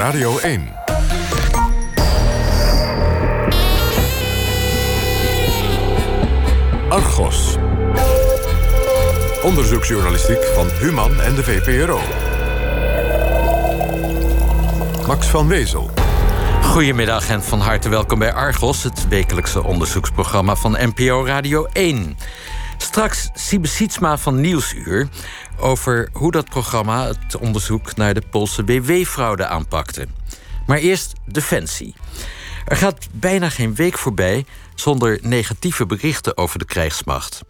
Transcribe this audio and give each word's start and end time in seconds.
Radio 0.00 0.38
1. 0.38 0.68
Argos. 6.88 7.56
Onderzoeksjournalistiek 9.42 10.44
van 10.54 10.66
Human 10.80 11.20
en 11.20 11.34
de 11.34 11.42
VPRO. 11.42 12.00
Max 15.06 15.26
van 15.26 15.48
Wezel. 15.48 15.90
Goedemiddag 16.62 17.28
en 17.28 17.42
van 17.42 17.60
harte 17.60 17.88
welkom 17.88 18.18
bij 18.18 18.32
Argos, 18.32 18.82
het 18.82 19.08
wekelijkse 19.08 19.64
onderzoeksprogramma 19.64 20.56
van 20.56 20.76
NPO 20.80 21.24
Radio 21.24 21.66
1. 21.72 22.16
Straks 22.96 23.28
Siebe 23.34 23.66
Sietsma 23.66 24.18
van 24.18 24.40
Nieuwsuur 24.40 25.08
over 25.58 26.08
hoe 26.12 26.30
dat 26.30 26.50
programma 26.50 27.06
het 27.06 27.36
onderzoek 27.36 27.96
naar 27.96 28.14
de 28.14 28.22
Poolse 28.30 28.64
WW-fraude 28.64 29.46
aanpakte. 29.46 30.06
Maar 30.66 30.78
eerst 30.78 31.12
Defensie. 31.26 31.94
Er 32.64 32.76
gaat 32.76 33.08
bijna 33.12 33.48
geen 33.48 33.74
week 33.74 33.98
voorbij 33.98 34.44
zonder 34.74 35.18
negatieve 35.22 35.86
berichten 35.86 36.36
over 36.36 36.58
de 36.58 36.64
krijgsmacht. 36.64 37.42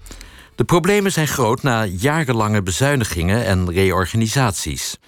De 0.55 0.64
problemen 0.64 1.12
zijn 1.12 1.28
groot 1.28 1.62
na 1.62 1.84
jarenlange 1.84 2.62
bezuinigingen 2.62 3.44
en 3.44 3.70
reorganisaties. 3.70 4.98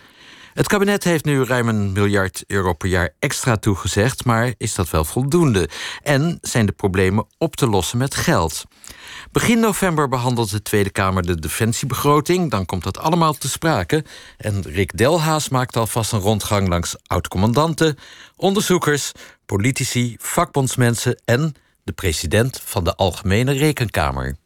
Het 0.59 0.67
kabinet 0.67 1.05
heeft 1.05 1.25
nu 1.25 1.45
ruim 1.45 1.69
een 1.69 1.93
miljard 1.93 2.45
euro 2.47 2.73
per 2.73 2.89
jaar 2.89 3.15
extra 3.19 3.57
toegezegd, 3.57 4.25
maar 4.25 4.55
is 4.57 4.75
dat 4.75 4.91
wel 4.91 5.05
voldoende? 5.05 5.69
En 6.03 6.39
zijn 6.43 6.67
de 6.67 6.73
problemen 6.73 7.27
op 7.37 7.57
te 7.57 7.67
lossen 7.67 7.98
met 7.98 8.15
geld? 8.15 8.65
Begin 9.33 9.61
november 9.61 10.09
behandelt 10.09 10.51
de 10.51 10.62
Tweede 10.62 10.91
Kamer 10.91 11.27
de 11.27 11.41
defensiebegroting. 11.41 12.51
Dan 12.51 12.67
komt 12.67 12.83
dat 12.83 12.98
allemaal 12.98 13.33
te 13.33 13.48
sprake. 13.48 14.05
En 14.37 14.62
Rick 14.62 14.97
Delhaas 14.97 15.48
maakt 15.48 15.77
alvast 15.77 16.12
een 16.12 16.21
rondgang 16.21 16.69
langs 16.69 16.97
oud-commandanten, 17.06 17.98
onderzoekers, 18.37 19.12
politici, 19.47 20.17
vakbondsmensen 20.20 21.20
en 21.25 21.55
de 21.84 21.93
president 21.93 22.61
van 22.65 22.84
de 22.84 22.95
Algemene 22.95 23.53
Rekenkamer. 23.53 24.37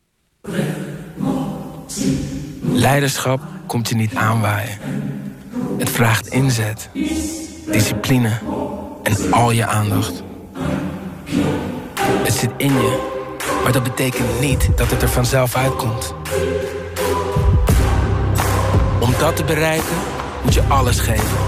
Leiderschap 2.60 3.40
komt 3.66 3.88
je 3.88 3.94
niet 3.94 4.14
aanwaaien. 4.14 5.20
Het 5.78 5.90
vraagt 5.90 6.26
inzet, 6.26 6.88
discipline 7.70 8.30
en 9.02 9.32
al 9.32 9.50
je 9.50 9.66
aandacht. 9.66 10.22
Het 12.22 12.34
zit 12.34 12.50
in 12.56 12.72
je 12.72 13.10
maar 13.62 13.72
dat 13.72 13.82
betekent 13.82 14.40
niet 14.40 14.68
dat 14.76 14.90
het 14.90 15.02
er 15.02 15.08
vanzelf 15.08 15.56
uitkomt. 15.56 16.14
Om 18.98 19.14
dat 19.18 19.36
te 19.36 19.44
bereiken 19.44 19.96
moet 20.44 20.54
je 20.54 20.62
alles 20.62 21.00
geven. 21.00 21.38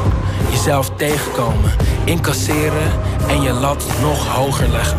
Jezelf 0.50 0.90
tegenkomen, 0.96 1.70
incasseren 2.04 2.92
en 3.28 3.42
je 3.42 3.52
lat 3.52 3.86
nog 4.00 4.28
hoger 4.28 4.68
leggen. 4.68 4.98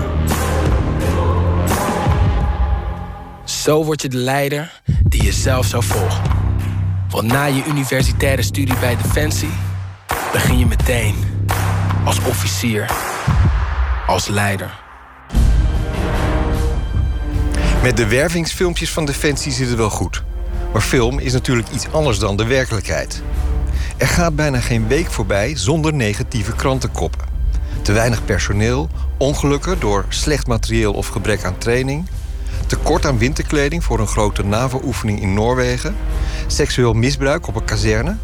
Zo 3.44 3.84
word 3.84 4.02
je 4.02 4.10
de 4.10 4.18
leider 4.18 4.82
die 5.04 5.24
je 5.24 5.32
zelf 5.32 5.66
zou 5.66 5.84
volgen. 5.84 6.35
Want 7.16 7.28
na 7.28 7.46
je 7.46 7.64
universitaire 7.68 8.42
studie 8.42 8.80
bij 8.80 8.98
Defensie 8.98 9.50
begin 10.32 10.60
je 10.60 10.66
meteen 10.66 11.16
als 12.04 12.20
officier, 12.20 12.92
als 14.08 14.28
leider. 14.28 14.80
Met 17.82 17.98
de 17.98 18.08
wervingsfilmpjes 18.08 18.92
van 18.92 19.06
Defensie 19.06 19.52
zit 19.52 19.68
het 19.68 19.78
wel 19.78 19.90
goed. 19.90 20.24
Maar 20.74 20.82
film 20.82 21.20
is 21.20 21.34
natuurlijk 21.34 21.70
iets 21.70 21.92
anders 21.92 22.20
dan 22.20 22.38
de 22.38 22.46
werkelijkheid. 22.46 23.22
Er 23.98 24.08
gaat 24.08 24.36
bijna 24.36 24.60
geen 24.60 24.88
week 24.88 25.12
voorbij 25.12 25.58
zonder 25.58 25.94
negatieve 25.94 26.56
krantenkoppen. 26.56 27.28
Te 27.82 27.92
weinig 27.92 28.26
personeel, 28.26 28.90
ongelukken 29.18 29.80
door 29.80 30.06
slecht 30.10 30.48
materieel 30.48 30.94
of 30.94 31.08
gebrek 31.08 31.44
aan 31.44 31.58
training... 31.58 32.06
tekort 32.68 33.06
aan 33.06 33.18
winterkleding 33.18 33.84
voor 33.84 34.00
een 34.00 34.08
grote 34.08 34.44
NAVO-oefening 34.44 35.22
in 35.22 35.34
Noorwegen... 35.34 35.96
seksueel 36.48 36.94
misbruik 36.94 37.48
op 37.48 37.56
een 37.56 37.66
kazerne... 37.66 38.18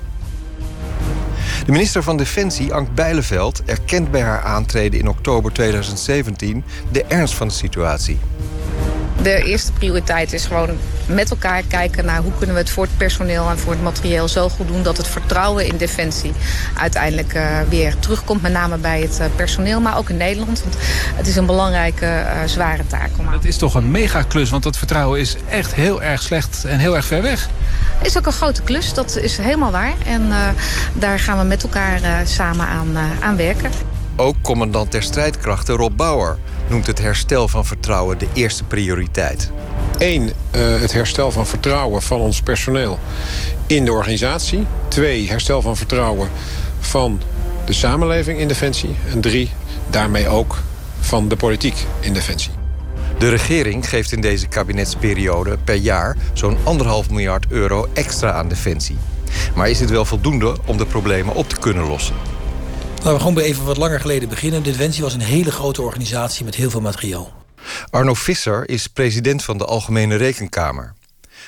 De 1.66 1.72
minister 1.72 2.04
van 2.04 2.18
Defensie, 2.18 2.74
Ank 2.74 2.94
Bijleveld, 2.96 3.64
erkent 3.66 4.12
bij 4.12 4.22
haar 4.22 4.42
aantreden 4.42 5.00
in 5.00 5.10
oktober 5.10 5.52
2017 5.52 6.64
de 6.92 7.04
ernst 7.04 7.34
van 7.34 7.48
de 7.48 7.54
situatie. 7.54 8.20
De 9.22 9.44
eerste 9.44 9.72
prioriteit 9.72 10.34
is 10.34 10.46
gewoon 10.46 10.70
met 11.06 11.30
elkaar 11.30 11.64
kijken 11.68 12.06
naar 12.06 12.22
hoe 12.22 12.32
kunnen 12.38 12.56
we 12.56 12.62
het 12.62 12.70
voor 12.70 12.84
het 12.84 12.98
personeel 12.98 13.50
en 13.50 13.58
voor 13.58 13.72
het 13.72 13.82
materieel 13.82 14.28
zo 14.28 14.50
goed 14.50 14.68
doen 14.68 14.84
dat 14.84 14.98
het 14.98 15.08
vertrouwen 15.08 15.66
in 15.66 15.78
defensie 15.78 16.34
uiteindelijk 16.78 17.34
uh, 17.34 17.60
weer 17.70 18.00
terugkomt. 18.00 18.42
Met 18.42 18.52
name 18.52 18.78
bij 18.78 19.02
het 19.02 19.18
uh, 19.22 19.26
personeel, 19.36 19.82
maar 19.82 19.98
ook 19.98 20.10
in 20.10 20.18
Nederland. 20.18 20.62
Want 20.64 20.76
het 21.16 21.28
is 21.28 21.36
een 21.36 21.46
belangrijke, 21.46 22.06
uh, 22.06 22.32
zware 22.46 22.88
taak. 22.88 23.10
Het 23.30 23.46
is 23.46 23.58
toch 23.58 23.76
een 23.76 23.92
megaklus, 23.92 24.50
want 24.50 24.64
dat 24.64 24.78
vertrouwen 24.78 25.20
is 25.20 25.36
echt 25.50 25.74
heel 25.74 26.02
erg 26.02 26.22
slecht 26.22 26.66
en 26.66 26.80
heel 26.80 26.96
erg 26.96 27.06
ver 27.06 27.22
weg. 27.22 27.50
Het 27.98 28.08
is 28.08 28.18
ook 28.18 28.26
een 28.26 28.32
grote 28.32 28.62
klus, 28.62 28.94
dat 28.94 29.18
is 29.18 29.38
helemaal 29.38 29.72
waar. 29.72 29.94
En 30.06 30.32
daar 30.94 31.20
gaan 31.20 31.38
we 31.38 31.44
met 31.44 31.64
elkaar 31.64 32.00
samen 32.24 32.68
aan, 32.68 32.98
aan 33.22 33.36
werken. 33.36 33.91
Ook 34.22 34.36
commandant 34.42 34.92
der 34.92 35.04
strijdkrachten 35.04 35.76
Rob 35.76 35.96
Bauer 35.96 36.38
noemt 36.70 36.88
het 36.88 37.00
herstel 37.00 37.48
van 37.48 37.66
vertrouwen 37.66 38.18
de 38.18 38.28
eerste 38.34 38.64
prioriteit. 38.64 39.52
Eén, 39.98 40.24
uh, 40.24 40.80
het 40.80 40.94
herstel 40.94 41.32
van 41.32 41.48
vertrouwen 41.48 42.02
van 42.02 42.20
ons 42.20 42.42
personeel 42.42 43.00
in 43.68 43.86
de 43.86 43.92
organisatie. 43.92 44.66
Twee, 44.88 45.30
herstel 45.30 45.62
van 45.62 45.78
vertrouwen 45.78 46.30
van 46.80 47.22
de 47.66 47.74
samenleving 47.74 48.40
in 48.40 48.48
Defensie. 48.48 48.96
En 49.12 49.22
drie, 49.22 49.52
daarmee 49.90 50.28
ook 50.28 50.58
van 51.00 51.28
de 51.28 51.36
politiek 51.36 51.86
in 52.00 52.14
Defensie. 52.14 52.52
De 53.18 53.30
regering 53.30 53.90
geeft 53.90 54.12
in 54.12 54.22
deze 54.22 54.48
kabinetsperiode 54.48 55.58
per 55.64 55.76
jaar 55.76 56.18
zo'n 56.34 56.58
anderhalf 56.64 57.10
miljard 57.10 57.46
euro 57.50 57.90
extra 57.94 58.32
aan 58.32 58.48
Defensie. 58.48 58.98
Maar 59.56 59.70
is 59.70 59.78
dit 59.78 59.90
wel 59.90 60.06
voldoende 60.06 60.56
om 60.66 60.78
de 60.78 60.86
problemen 60.86 61.36
op 61.36 61.50
te 61.50 61.60
kunnen 61.60 61.88
lossen? 61.88 62.31
Laten 63.02 63.16
we 63.16 63.20
gewoon 63.20 63.34
bij 63.34 63.44
even 63.44 63.66
wat 63.66 63.78
langer 63.78 64.00
geleden 64.00 64.30
beginnen. 64.30 64.64
Defensie 64.64 65.04
was 65.04 65.14
een 65.14 65.22
hele 65.22 65.52
grote 65.52 65.82
organisatie 65.82 66.46
met 66.46 66.56
heel 66.56 66.70
veel 66.70 66.82
materiaal. 66.82 67.34
Arno 67.90 68.14
Visser 68.14 68.70
is 68.70 68.88
president 68.88 69.44
van 69.44 69.58
de 69.58 69.66
Algemene 69.66 70.16
Rekenkamer. 70.16 70.94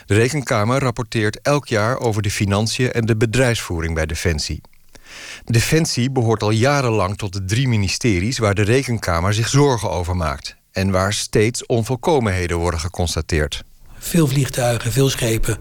De 0.06 0.14
Rekenkamer 0.14 0.80
rapporteert 0.80 1.41
elk 1.41 1.68
jaar 1.68 2.00
over 2.00 2.22
de 2.22 2.31
financiën 2.31 2.91
en 2.91 3.06
de 3.06 3.18
bedrijfsvoering 3.18 3.94
bij 3.94 4.06
Defensie. 4.06 4.62
Defensie 5.46 6.12
behoort 6.12 6.44
al 6.44 6.50
jarenlang 6.50 7.18
tot 7.18 7.34
de 7.34 7.46
drie 7.46 7.68
ministeries 7.68 8.38
waar 8.38 8.56
de 8.56 8.64
Rekenkamer 8.64 9.34
zich 9.34 9.47
zorgen 9.47 9.90
over 9.90 10.16
maakt 10.16 10.56
en 10.72 10.91
waar 10.91 11.14
steeds 11.14 11.66
onvolkomenheden 11.66 12.58
worden 12.58 12.80
geconstateerd. 12.80 13.64
Veel 13.97 14.28
vliegtuigen, 14.28 14.91
veel 14.91 15.09
schepen, 15.09 15.58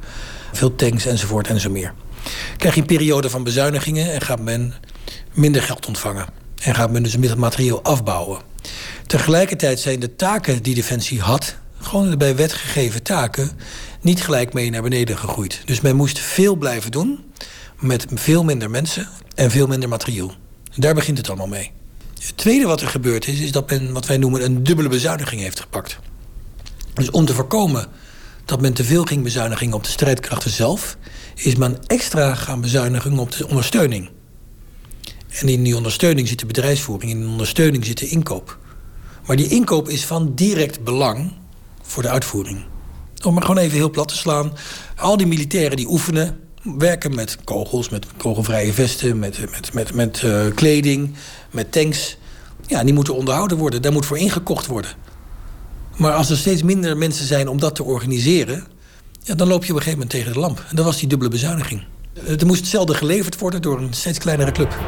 veel 0.52 0.74
tanks 0.74 1.06
enzovoort 1.06 1.48
en 1.48 1.60
zo 1.60 1.70
meer. 1.70 1.94
Krijg 2.56 2.74
je 2.74 2.80
een 2.80 2.86
periode 2.86 3.30
van 3.30 3.44
bezuinigingen 3.44 4.12
en 4.12 4.20
gaat 4.20 4.40
men 4.40 4.74
minder 5.32 5.62
geld 5.62 5.86
ontvangen. 5.86 6.26
En 6.62 6.74
gaat 6.74 6.90
men 6.90 7.02
dus 7.02 7.12
het 7.12 7.36
materieel 7.36 7.82
afbouwen. 7.82 8.40
Tegelijkertijd 9.06 9.80
zijn 9.80 10.00
de 10.00 10.16
taken 10.16 10.62
die 10.62 10.74
Defensie 10.74 11.20
had, 11.20 11.56
gewoon 11.80 12.18
bij 12.18 12.36
wet 12.36 12.52
gegeven 12.52 13.02
taken, 13.02 13.50
niet 14.00 14.22
gelijk 14.22 14.52
mee 14.52 14.70
naar 14.70 14.82
beneden 14.82 15.18
gegroeid. 15.18 15.62
Dus 15.64 15.80
men 15.80 15.96
moest 15.96 16.18
veel 16.18 16.56
blijven 16.56 16.90
doen 16.90 17.24
met 17.78 18.06
veel 18.14 18.44
minder 18.44 18.70
mensen 18.70 19.08
en 19.34 19.50
veel 19.50 19.66
minder 19.66 19.88
materieel. 19.88 20.32
daar 20.76 20.94
begint 20.94 21.18
het 21.18 21.28
allemaal 21.28 21.46
mee. 21.46 21.70
Het 22.20 22.36
tweede 22.36 22.66
wat 22.66 22.80
er 22.80 22.88
gebeurd 22.88 23.26
is, 23.26 23.40
is 23.40 23.52
dat 23.52 23.70
men 23.70 23.92
wat 23.92 24.06
wij 24.06 24.16
noemen 24.16 24.44
een 24.44 24.62
dubbele 24.62 24.88
bezuiniging 24.88 25.40
heeft 25.40 25.60
gepakt. 25.60 25.98
Dus 26.94 27.10
om 27.10 27.24
te 27.24 27.34
voorkomen 27.34 27.86
dat 28.44 28.60
men 28.60 28.72
te 28.72 28.84
veel 28.84 29.04
ging 29.04 29.22
bezuinigen 29.22 29.72
op 29.72 29.84
de 29.84 29.90
strijdkrachten 29.90 30.50
zelf, 30.50 30.96
is 31.34 31.56
men 31.56 31.78
extra 31.86 32.34
gaan 32.34 32.60
bezuinigen 32.60 33.18
op 33.18 33.32
de 33.32 33.48
ondersteuning. 33.48 34.10
En 35.40 35.48
in 35.48 35.62
die 35.62 35.76
ondersteuning 35.76 36.28
zit 36.28 36.38
de 36.38 36.46
bedrijfsvoering, 36.46 37.10
in 37.10 37.20
de 37.20 37.26
ondersteuning 37.26 37.84
zit 37.84 37.98
de 37.98 38.08
inkoop. 38.08 38.58
Maar 39.26 39.36
die 39.36 39.48
inkoop 39.48 39.88
is 39.88 40.04
van 40.04 40.34
direct 40.34 40.84
belang 40.84 41.32
voor 41.82 42.02
de 42.02 42.08
uitvoering. 42.08 42.64
Om 43.24 43.34
maar 43.34 43.42
gewoon 43.42 43.58
even 43.58 43.76
heel 43.76 43.90
plat 43.90 44.08
te 44.08 44.16
slaan. 44.16 44.52
Al 44.96 45.16
die 45.16 45.26
militairen 45.26 45.76
die 45.76 45.90
oefenen, 45.90 46.38
werken 46.62 47.14
met 47.14 47.38
kogels, 47.44 47.88
met 47.88 48.06
kogelvrije 48.16 48.72
vesten, 48.72 49.18
met, 49.18 49.50
met, 49.50 49.72
met, 49.72 49.94
met 49.94 50.22
uh, 50.22 50.46
kleding, 50.54 51.14
met 51.50 51.72
tanks. 51.72 52.16
Ja, 52.66 52.84
die 52.84 52.94
moeten 52.94 53.14
onderhouden 53.14 53.56
worden. 53.56 53.82
Daar 53.82 53.92
moet 53.92 54.06
voor 54.06 54.18
ingekocht 54.18 54.66
worden. 54.66 54.90
Maar 55.96 56.12
als 56.12 56.30
er 56.30 56.36
steeds 56.36 56.62
minder 56.62 56.96
mensen 56.96 57.26
zijn 57.26 57.48
om 57.48 57.60
dat 57.60 57.74
te 57.74 57.84
organiseren, 57.84 58.66
ja, 59.22 59.34
dan 59.34 59.48
loop 59.48 59.64
je 59.64 59.70
op 59.70 59.76
een 59.76 59.82
gegeven 59.82 59.98
moment 59.98 60.10
tegen 60.10 60.32
de 60.32 60.38
lamp. 60.38 60.64
En 60.68 60.76
dat 60.76 60.84
was 60.84 60.98
die 60.98 61.08
dubbele 61.08 61.30
bezuiniging. 61.30 61.84
Er 62.38 62.46
moest 62.46 62.60
hetzelfde 62.60 62.94
geleverd 62.94 63.38
worden 63.38 63.62
door 63.62 63.78
een 63.78 63.92
steeds 63.92 64.18
kleinere 64.18 64.52
club. 64.52 64.78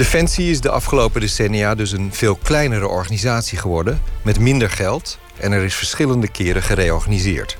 Defensie 0.00 0.50
is 0.50 0.60
de 0.60 0.70
afgelopen 0.70 1.20
decennia 1.20 1.74
dus 1.74 1.92
een 1.92 2.12
veel 2.12 2.38
kleinere 2.42 2.88
organisatie 2.88 3.58
geworden, 3.58 4.02
met 4.22 4.38
minder 4.38 4.70
geld 4.70 5.18
en 5.36 5.52
er 5.52 5.62
is 5.62 5.74
verschillende 5.74 6.28
keren 6.28 6.62
gereorganiseerd. 6.62 7.56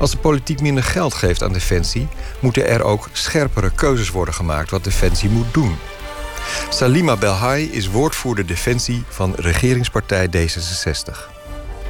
Als 0.00 0.10
de 0.10 0.16
politiek 0.16 0.60
minder 0.60 0.82
geld 0.82 1.14
geeft 1.14 1.42
aan 1.42 1.52
Defensie, 1.52 2.08
moeten 2.40 2.68
er 2.68 2.82
ook 2.82 3.08
scherpere 3.12 3.70
keuzes 3.70 4.10
worden 4.10 4.34
gemaakt 4.34 4.70
wat 4.70 4.84
Defensie 4.84 5.30
moet 5.30 5.54
doen. 5.54 5.76
Salima 6.68 7.16
Belhai 7.16 7.70
is 7.72 7.88
woordvoerder 7.88 8.46
Defensie 8.46 9.04
van 9.08 9.34
regeringspartij 9.34 10.28
D66. 10.36 11.37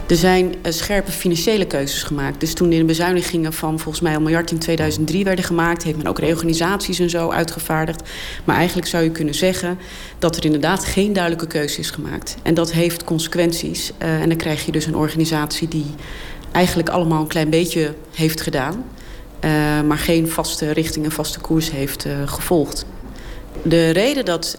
Er 0.09 0.17
zijn 0.17 0.45
uh, 0.47 0.73
scherpe 0.73 1.13
financiële 1.13 1.67
keuzes 1.67 2.03
gemaakt. 2.03 2.41
Dus 2.41 2.55
toen 2.55 2.69
de 2.69 2.85
bezuinigingen 2.85 3.53
van 3.53 3.79
volgens 3.79 4.01
mij 4.03 4.15
een 4.15 4.23
miljard 4.23 4.51
in 4.51 4.59
2003 4.59 5.25
werden 5.25 5.45
gemaakt, 5.45 5.83
heeft 5.83 5.97
men 5.97 6.07
ook 6.07 6.19
reorganisaties 6.19 6.99
en 6.99 7.11
zo 7.11 7.31
uitgevaardigd. 7.31 8.03
Maar 8.45 8.57
eigenlijk 8.57 8.89
zou 8.89 9.05
je 9.05 9.11
kunnen 9.11 9.35
zeggen 9.35 9.79
dat 10.19 10.37
er 10.37 10.45
inderdaad 10.45 10.85
geen 10.85 11.13
duidelijke 11.13 11.47
keuze 11.47 11.79
is 11.79 11.91
gemaakt. 11.91 12.37
En 12.43 12.55
dat 12.55 12.73
heeft 12.73 13.05
consequenties. 13.05 13.93
Uh, 14.03 14.21
en 14.21 14.29
dan 14.29 14.37
krijg 14.37 14.67
je 14.67 14.73
dus 14.73 14.87
een 14.87 14.97
organisatie 14.97 15.69
die 15.69 15.87
eigenlijk 16.53 16.89
allemaal 16.89 17.21
een 17.21 17.27
klein 17.27 17.51
beetje 17.51 17.95
heeft 18.15 18.41
gedaan, 18.41 18.85
uh, 19.45 19.51
maar 19.83 19.99
geen 19.99 20.29
vaste 20.29 20.71
richting 20.71 21.05
en 21.05 21.13
vaste 21.13 21.41
koers 21.41 21.71
heeft 21.71 22.07
gevolgd. 22.25 22.87
De 23.63 23.91
reden 23.91 24.25
dat 24.25 24.59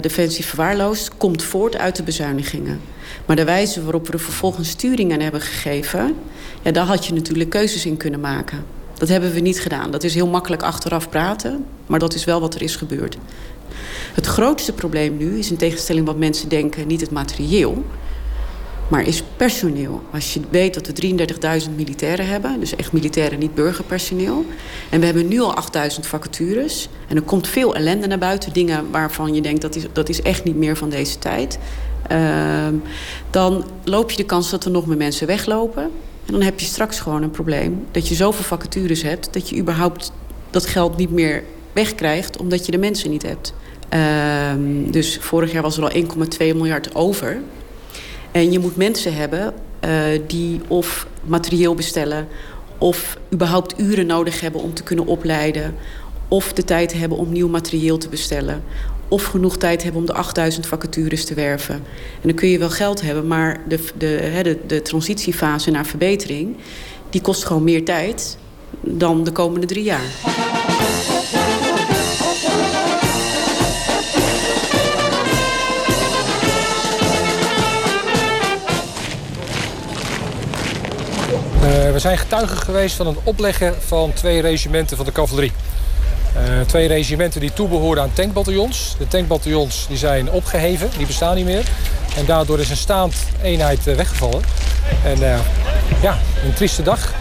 Defensie 0.00 0.44
verwaarloost 0.44 1.10
komt 1.16 1.42
voort 1.42 1.76
uit 1.76 1.96
de 1.96 2.02
bezuinigingen. 2.02 2.80
Maar 3.28 3.36
de 3.36 3.44
wijze 3.44 3.82
waarop 3.82 4.06
we 4.06 4.12
er 4.12 4.20
vervolgens 4.20 4.68
sturing 4.68 5.12
aan 5.12 5.20
hebben 5.20 5.40
gegeven... 5.40 6.14
Ja, 6.62 6.70
daar 6.70 6.86
had 6.86 7.06
je 7.06 7.12
natuurlijk 7.12 7.50
keuzes 7.50 7.86
in 7.86 7.96
kunnen 7.96 8.20
maken. 8.20 8.64
Dat 8.94 9.08
hebben 9.08 9.32
we 9.32 9.40
niet 9.40 9.60
gedaan. 9.60 9.90
Dat 9.90 10.04
is 10.04 10.14
heel 10.14 10.26
makkelijk 10.26 10.62
achteraf 10.62 11.08
praten, 11.08 11.64
maar 11.86 11.98
dat 11.98 12.14
is 12.14 12.24
wel 12.24 12.40
wat 12.40 12.54
er 12.54 12.62
is 12.62 12.76
gebeurd. 12.76 13.16
Het 14.14 14.26
grootste 14.26 14.72
probleem 14.72 15.16
nu 15.16 15.38
is 15.38 15.50
in 15.50 15.56
tegenstelling 15.56 16.06
wat 16.06 16.18
mensen 16.18 16.48
denken... 16.48 16.86
niet 16.86 17.00
het 17.00 17.10
materieel, 17.10 17.84
maar 18.88 19.02
is 19.02 19.22
personeel. 19.36 20.02
Als 20.12 20.34
je 20.34 20.40
weet 20.50 20.74
dat 20.74 20.86
we 20.86 21.62
33.000 21.62 21.70
militairen 21.76 22.26
hebben... 22.26 22.60
dus 22.60 22.76
echt 22.76 22.92
militairen, 22.92 23.38
niet 23.38 23.54
burgerpersoneel... 23.54 24.44
en 24.90 25.00
we 25.00 25.06
hebben 25.06 25.28
nu 25.28 25.40
al 25.40 25.54
8.000 25.54 26.00
vacatures... 26.00 26.88
en 27.08 27.16
er 27.16 27.22
komt 27.22 27.48
veel 27.48 27.74
ellende 27.74 28.06
naar 28.06 28.18
buiten... 28.18 28.52
dingen 28.52 28.90
waarvan 28.90 29.34
je 29.34 29.40
denkt 29.40 29.62
dat 29.62 29.76
is, 29.76 29.84
dat 29.92 30.08
is 30.08 30.22
echt 30.22 30.44
niet 30.44 30.56
meer 30.56 30.76
van 30.76 30.90
deze 30.90 31.18
tijd... 31.18 31.58
Uh, 32.12 32.66
dan 33.30 33.64
loop 33.84 34.10
je 34.10 34.16
de 34.16 34.24
kans 34.24 34.50
dat 34.50 34.64
er 34.64 34.70
nog 34.70 34.86
meer 34.86 34.96
mensen 34.96 35.26
weglopen. 35.26 35.82
En 36.26 36.32
dan 36.32 36.42
heb 36.42 36.60
je 36.60 36.66
straks 36.66 37.00
gewoon 37.00 37.22
een 37.22 37.30
probleem. 37.30 37.86
Dat 37.90 38.08
je 38.08 38.14
zoveel 38.14 38.44
vacatures 38.44 39.02
hebt 39.02 39.32
dat 39.32 39.48
je 39.48 39.56
überhaupt 39.58 40.12
dat 40.50 40.66
geld 40.66 40.96
niet 40.96 41.10
meer 41.10 41.42
wegkrijgt 41.72 42.36
omdat 42.36 42.66
je 42.66 42.72
de 42.72 42.78
mensen 42.78 43.10
niet 43.10 43.22
hebt. 43.22 43.54
Uh, 43.94 44.90
dus 44.90 45.18
vorig 45.20 45.52
jaar 45.52 45.62
was 45.62 45.76
er 45.76 45.82
al 45.82 45.92
1,2 45.92 46.38
miljard 46.38 46.94
over. 46.94 47.40
En 48.32 48.52
je 48.52 48.58
moet 48.58 48.76
mensen 48.76 49.14
hebben 49.14 49.54
uh, 49.84 49.90
die 50.26 50.60
of 50.68 51.06
materieel 51.24 51.74
bestellen 51.74 52.28
of 52.78 53.18
überhaupt 53.32 53.80
uren 53.80 54.06
nodig 54.06 54.40
hebben 54.40 54.60
om 54.60 54.74
te 54.74 54.82
kunnen 54.82 55.06
opleiden 55.06 55.74
of 56.28 56.52
de 56.52 56.64
tijd 56.64 56.92
hebben 56.92 57.18
om 57.18 57.32
nieuw 57.32 57.48
materieel 57.48 57.98
te 57.98 58.08
bestellen 58.08 58.62
of 59.08 59.24
genoeg 59.24 59.56
tijd 59.56 59.82
hebben 59.82 60.00
om 60.00 60.06
de 60.06 60.12
8000 60.12 60.66
vacatures 60.66 61.24
te 61.24 61.34
werven. 61.34 61.74
En 61.74 62.22
dan 62.22 62.34
kun 62.34 62.48
je 62.48 62.58
wel 62.58 62.70
geld 62.70 63.00
hebben, 63.00 63.26
maar 63.26 63.60
de, 63.68 63.84
de, 63.98 64.40
de, 64.42 64.58
de 64.66 64.82
transitiefase 64.82 65.70
naar 65.70 65.86
verbetering... 65.86 66.56
die 67.10 67.20
kost 67.20 67.44
gewoon 67.44 67.64
meer 67.64 67.84
tijd 67.84 68.38
dan 68.80 69.24
de 69.24 69.32
komende 69.32 69.66
drie 69.66 69.84
jaar. 69.84 70.06
Uh, 81.62 81.92
we 81.92 81.98
zijn 81.98 82.18
getuigen 82.18 82.56
geweest 82.56 82.96
van 82.96 83.06
het 83.06 83.16
opleggen 83.24 83.74
van 83.82 84.12
twee 84.12 84.40
regimenten 84.40 84.96
van 84.96 85.06
de 85.06 85.12
cavalerie. 85.12 85.52
Uh, 86.38 86.60
twee 86.60 86.88
regimenten 86.88 87.40
die 87.40 87.52
toebehoorden 87.52 88.04
aan 88.04 88.12
tankbataljons. 88.12 88.94
De 88.98 89.08
tankbataljons 89.08 89.86
die 89.88 89.96
zijn 89.96 90.30
opgeheven, 90.30 90.90
die 90.96 91.06
bestaan 91.06 91.36
niet 91.36 91.44
meer. 91.44 91.64
En 92.16 92.24
daardoor 92.26 92.58
is 92.58 92.70
een 92.70 92.76
staand 92.76 93.14
eenheid 93.42 93.86
uh, 93.86 93.94
weggevallen. 93.94 94.42
En 95.04 95.20
uh, 95.20 95.38
ja, 96.02 96.18
een 96.44 96.54
trieste 96.54 96.82
dag. 96.82 97.14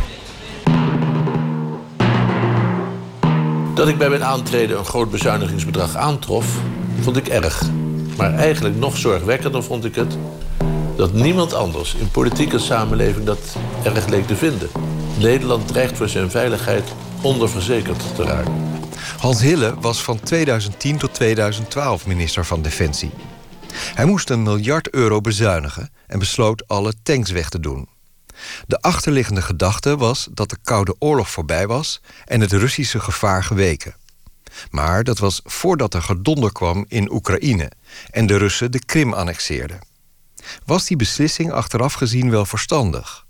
Dat 3.75 3.87
ik 3.87 3.97
bij 3.97 4.09
mijn 4.09 4.23
aantreden 4.23 4.77
een 4.77 4.85
groot 4.85 5.11
bezuinigingsbedrag 5.11 5.95
aantrof, 5.95 6.45
vond 6.99 7.17
ik 7.17 7.27
erg. 7.27 7.61
Maar 8.17 8.33
eigenlijk 8.33 8.75
nog 8.75 8.97
zorgwekkender 8.97 9.63
vond 9.63 9.85
ik 9.85 9.95
het 9.95 10.17
dat 10.95 11.13
niemand 11.13 11.53
anders 11.53 11.95
in 11.95 12.11
politieke 12.11 12.59
samenleving 12.59 13.25
dat 13.25 13.55
erg 13.83 14.07
leek 14.07 14.27
te 14.27 14.35
vinden. 14.35 14.69
Nederland 15.19 15.67
dreigt 15.67 15.97
voor 15.97 16.09
zijn 16.09 16.31
veiligheid 16.31 16.83
onderverzekerd 17.21 18.15
te 18.15 18.23
raken. 18.23 18.76
Hans 19.17 19.41
Hille 19.41 19.75
was 19.79 20.03
van 20.03 20.19
2010 20.19 20.97
tot 20.97 21.13
2012 21.13 22.07
minister 22.07 22.45
van 22.45 22.61
Defensie. 22.61 23.11
Hij 23.73 24.05
moest 24.05 24.29
een 24.29 24.44
miljard 24.44 24.89
euro 24.89 25.21
bezuinigen 25.21 25.91
en 26.07 26.19
besloot 26.19 26.67
alle 26.67 26.94
tanks 27.03 27.31
weg 27.31 27.49
te 27.49 27.59
doen. 27.59 27.88
De 28.67 28.81
achterliggende 28.81 29.41
gedachte 29.41 29.97
was 29.97 30.27
dat 30.31 30.49
de 30.49 30.57
Koude 30.63 30.95
Oorlog 30.99 31.29
voorbij 31.29 31.67
was 31.67 32.01
en 32.25 32.41
het 32.41 32.51
Russische 32.51 32.99
gevaar 32.99 33.44
geweken. 33.44 33.95
Maar 34.71 35.03
dat 35.03 35.17
was 35.17 35.41
voordat 35.44 35.94
er 35.94 36.01
gedonder 36.01 36.51
kwam 36.51 36.85
in 36.88 37.11
Oekraïne 37.11 37.71
en 38.09 38.25
de 38.25 38.38
Russen 38.38 38.71
de 38.71 38.85
Krim 38.85 39.13
annexeerden. 39.13 39.79
Was 40.65 40.85
die 40.85 40.97
beslissing 40.97 41.51
achteraf 41.51 41.94
gezien 41.94 42.29
wel 42.29 42.45
verstandig? 42.45 43.25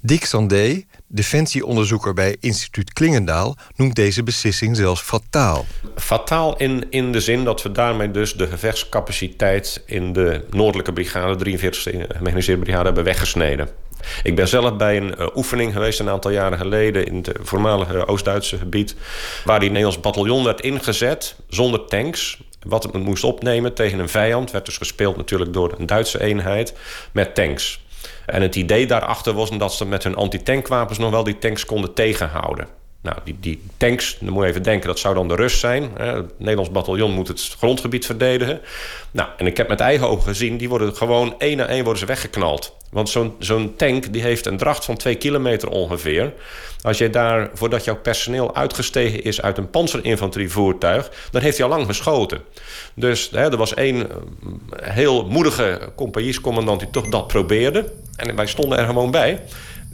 Dick 0.00 0.24
Sandé, 0.24 0.84
defensieonderzoeker 1.12 2.14
bij 2.14 2.36
instituut 2.40 2.92
Klingendaal... 2.92 3.56
noemt 3.76 3.94
deze 3.94 4.22
beslissing 4.22 4.76
zelfs 4.76 5.00
fataal. 5.00 5.66
Fataal 5.96 6.56
in, 6.56 6.86
in 6.90 7.12
de 7.12 7.20
zin 7.20 7.44
dat 7.44 7.62
we 7.62 7.72
daarmee 7.72 8.10
dus 8.10 8.34
de 8.34 8.46
gevechtscapaciteit... 8.46 9.82
in 9.86 10.12
de 10.12 10.44
noordelijke 10.50 10.92
brigade, 10.92 11.58
43e 11.58 12.20
mechaniseerde 12.20 12.62
brigade, 12.62 12.84
hebben 12.84 13.04
weggesneden. 13.04 13.68
Ik 14.22 14.36
ben 14.36 14.48
zelf 14.48 14.76
bij 14.76 14.96
een 14.96 15.14
uh, 15.18 15.26
oefening 15.34 15.72
geweest 15.72 16.00
een 16.00 16.08
aantal 16.08 16.30
jaren 16.30 16.58
geleden... 16.58 17.06
in 17.06 17.16
het 17.16 17.32
voormalige 17.40 18.06
Oost-Duitse 18.06 18.58
gebied... 18.58 18.94
waar 19.44 19.60
die 19.60 19.68
Nederlands 19.68 20.00
bataljon 20.00 20.44
werd 20.44 20.60
ingezet 20.60 21.36
zonder 21.48 21.84
tanks 21.84 22.40
wat 22.66 22.82
het 22.82 22.92
moest 22.92 23.24
opnemen 23.24 23.74
tegen 23.74 23.98
een 23.98 24.08
vijand. 24.08 24.50
Werd 24.50 24.64
dus 24.64 24.76
gespeeld 24.76 25.16
natuurlijk 25.16 25.52
door 25.52 25.74
een 25.78 25.86
Duitse 25.86 26.20
eenheid 26.20 26.74
met 27.12 27.34
tanks. 27.34 27.80
En 28.32 28.42
het 28.42 28.56
idee 28.56 28.86
daarachter 28.86 29.32
was 29.32 29.50
dat 29.50 29.74
ze 29.74 29.86
met 29.86 30.04
hun 30.04 30.16
antitankwapens 30.16 30.98
nog 30.98 31.10
wel 31.10 31.24
die 31.24 31.38
tanks 31.38 31.64
konden 31.64 31.94
tegenhouden. 31.94 32.66
Nou, 33.02 33.16
die, 33.24 33.36
die 33.40 33.62
tanks, 33.76 34.16
dan 34.20 34.32
moet 34.32 34.42
je 34.42 34.48
even 34.48 34.62
denken, 34.62 34.88
dat 34.88 34.98
zou 34.98 35.14
dan 35.14 35.28
de 35.28 35.34
Rus 35.34 35.60
zijn. 35.60 35.90
Het 35.96 36.38
Nederlands 36.38 36.70
bataljon 36.70 37.12
moet 37.12 37.28
het 37.28 37.54
grondgebied 37.58 38.06
verdedigen. 38.06 38.60
Nou, 39.10 39.28
en 39.36 39.46
ik 39.46 39.56
heb 39.56 39.68
met 39.68 39.80
eigen 39.80 40.08
ogen 40.08 40.22
gezien, 40.22 40.56
die 40.56 40.68
worden 40.68 40.96
gewoon 40.96 41.34
één 41.38 41.56
na 41.56 41.66
één 41.66 41.82
worden 41.82 42.00
ze 42.00 42.06
weggeknald. 42.06 42.76
Want 42.90 43.08
zo'n 43.08 43.34
zo'n 43.38 43.76
tank 43.76 44.12
die 44.12 44.22
heeft 44.22 44.46
een 44.46 44.56
dracht 44.56 44.84
van 44.84 44.96
twee 44.96 45.14
kilometer 45.14 45.68
ongeveer. 45.68 46.32
Als 46.82 46.98
je 46.98 47.10
daar, 47.10 47.50
voordat 47.54 47.84
jouw 47.84 47.96
personeel 47.96 48.54
uitgestegen 48.54 49.24
is 49.24 49.42
uit 49.42 49.58
een 49.58 49.70
panzerinfanterievoertuig... 49.70 51.10
dan 51.30 51.42
heeft 51.42 51.56
hij 51.56 51.66
al 51.66 51.72
lang 51.72 51.86
geschoten. 51.86 52.40
Dus 52.94 53.30
hè, 53.30 53.50
er 53.50 53.56
was 53.56 53.74
één 53.74 54.10
eh, 54.10 54.16
heel 54.82 55.26
moedige 55.26 55.92
compagniescommandant 55.94 56.80
die 56.80 56.90
toch 56.90 57.08
dat 57.08 57.26
probeerde. 57.26 57.92
En 58.16 58.36
wij 58.36 58.46
stonden 58.46 58.78
er 58.78 58.86
gewoon 58.86 59.10
bij. 59.10 59.40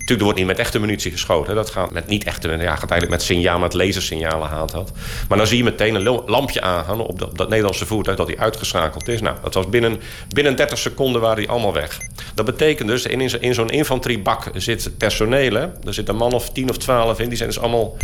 Natuurlijk, 0.09 0.39
er 0.39 0.43
wordt 0.43 0.57
niet 0.57 0.59
met 0.59 0.67
echte 0.67 0.87
munitie 0.87 1.11
geschoten. 1.11 1.55
Dat 1.55 1.71
gaat 1.71 1.91
met 1.91 2.07
niet 2.07 2.25
echte, 2.25 2.49
ja, 2.49 2.77
gaat 2.77 2.91
eigenlijk 2.91 3.11
met 3.11 3.23
signaal, 3.23 3.59
met 3.59 3.75
lasersignalen 3.75 4.49
aan 4.49 4.69
had. 4.73 4.93
Maar 5.29 5.39
dan 5.39 5.47
zie 5.47 5.57
je 5.57 5.65
meteen 5.65 5.95
een 5.95 6.23
lampje 6.27 6.61
aangaan 6.61 7.01
op, 7.01 7.19
dat, 7.19 7.29
op 7.31 7.39
dat 7.39 7.49
Nederlandse 7.49 7.87
voertuig 7.87 8.17
dat 8.17 8.27
hij 8.27 8.39
uitgeschakeld 8.39 9.09
is. 9.09 9.21
Nou, 9.21 9.37
dat 9.43 9.55
was 9.55 9.69
binnen, 9.69 10.01
binnen 10.29 10.57
30 10.57 10.79
seconden 10.79 11.21
waren 11.21 11.37
die 11.37 11.49
allemaal 11.49 11.73
weg. 11.73 12.01
Dat 12.35 12.45
betekent 12.45 12.89
dus, 12.89 13.07
in, 13.07 13.41
in 13.41 13.55
zo'n 13.55 13.71
infanteriebak 13.71 14.51
zit 14.55 14.91
personeel. 14.99 15.55
Er 15.57 15.95
zit 15.95 16.09
een 16.09 16.17
man 16.17 16.33
of 16.33 16.51
10 16.51 16.71
of 16.71 16.79
12 16.79 17.19
in. 17.19 17.29
Die 17.29 17.37
zijn 17.37 17.49
dus 17.49 17.59
allemaal 17.59 17.97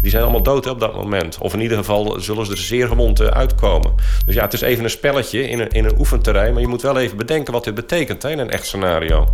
die 0.00 0.10
zijn 0.10 0.22
allemaal 0.22 0.42
dood 0.42 0.66
op 0.66 0.80
dat 0.80 0.94
moment. 0.94 1.38
Of 1.38 1.54
in 1.54 1.60
ieder 1.60 1.76
geval 1.76 2.20
zullen 2.20 2.46
ze 2.46 2.52
er 2.52 2.58
zeer 2.58 2.88
gewond 2.88 3.20
eh, 3.20 3.26
uitkomen. 3.26 3.92
Dus 4.26 4.34
ja, 4.34 4.42
het 4.42 4.52
is 4.52 4.60
even 4.60 4.84
een 4.84 4.90
spelletje 4.90 5.48
in 5.48 5.60
een, 5.60 5.70
in 5.70 5.84
een 5.84 5.98
oefenterrein. 5.98 6.52
Maar 6.52 6.62
je 6.62 6.68
moet 6.68 6.82
wel 6.82 6.98
even 6.98 7.16
bedenken 7.16 7.52
wat 7.52 7.64
dit 7.64 7.74
betekent 7.74 8.22
hè, 8.22 8.30
in 8.30 8.38
een 8.38 8.50
echt 8.50 8.66
scenario. 8.66 9.28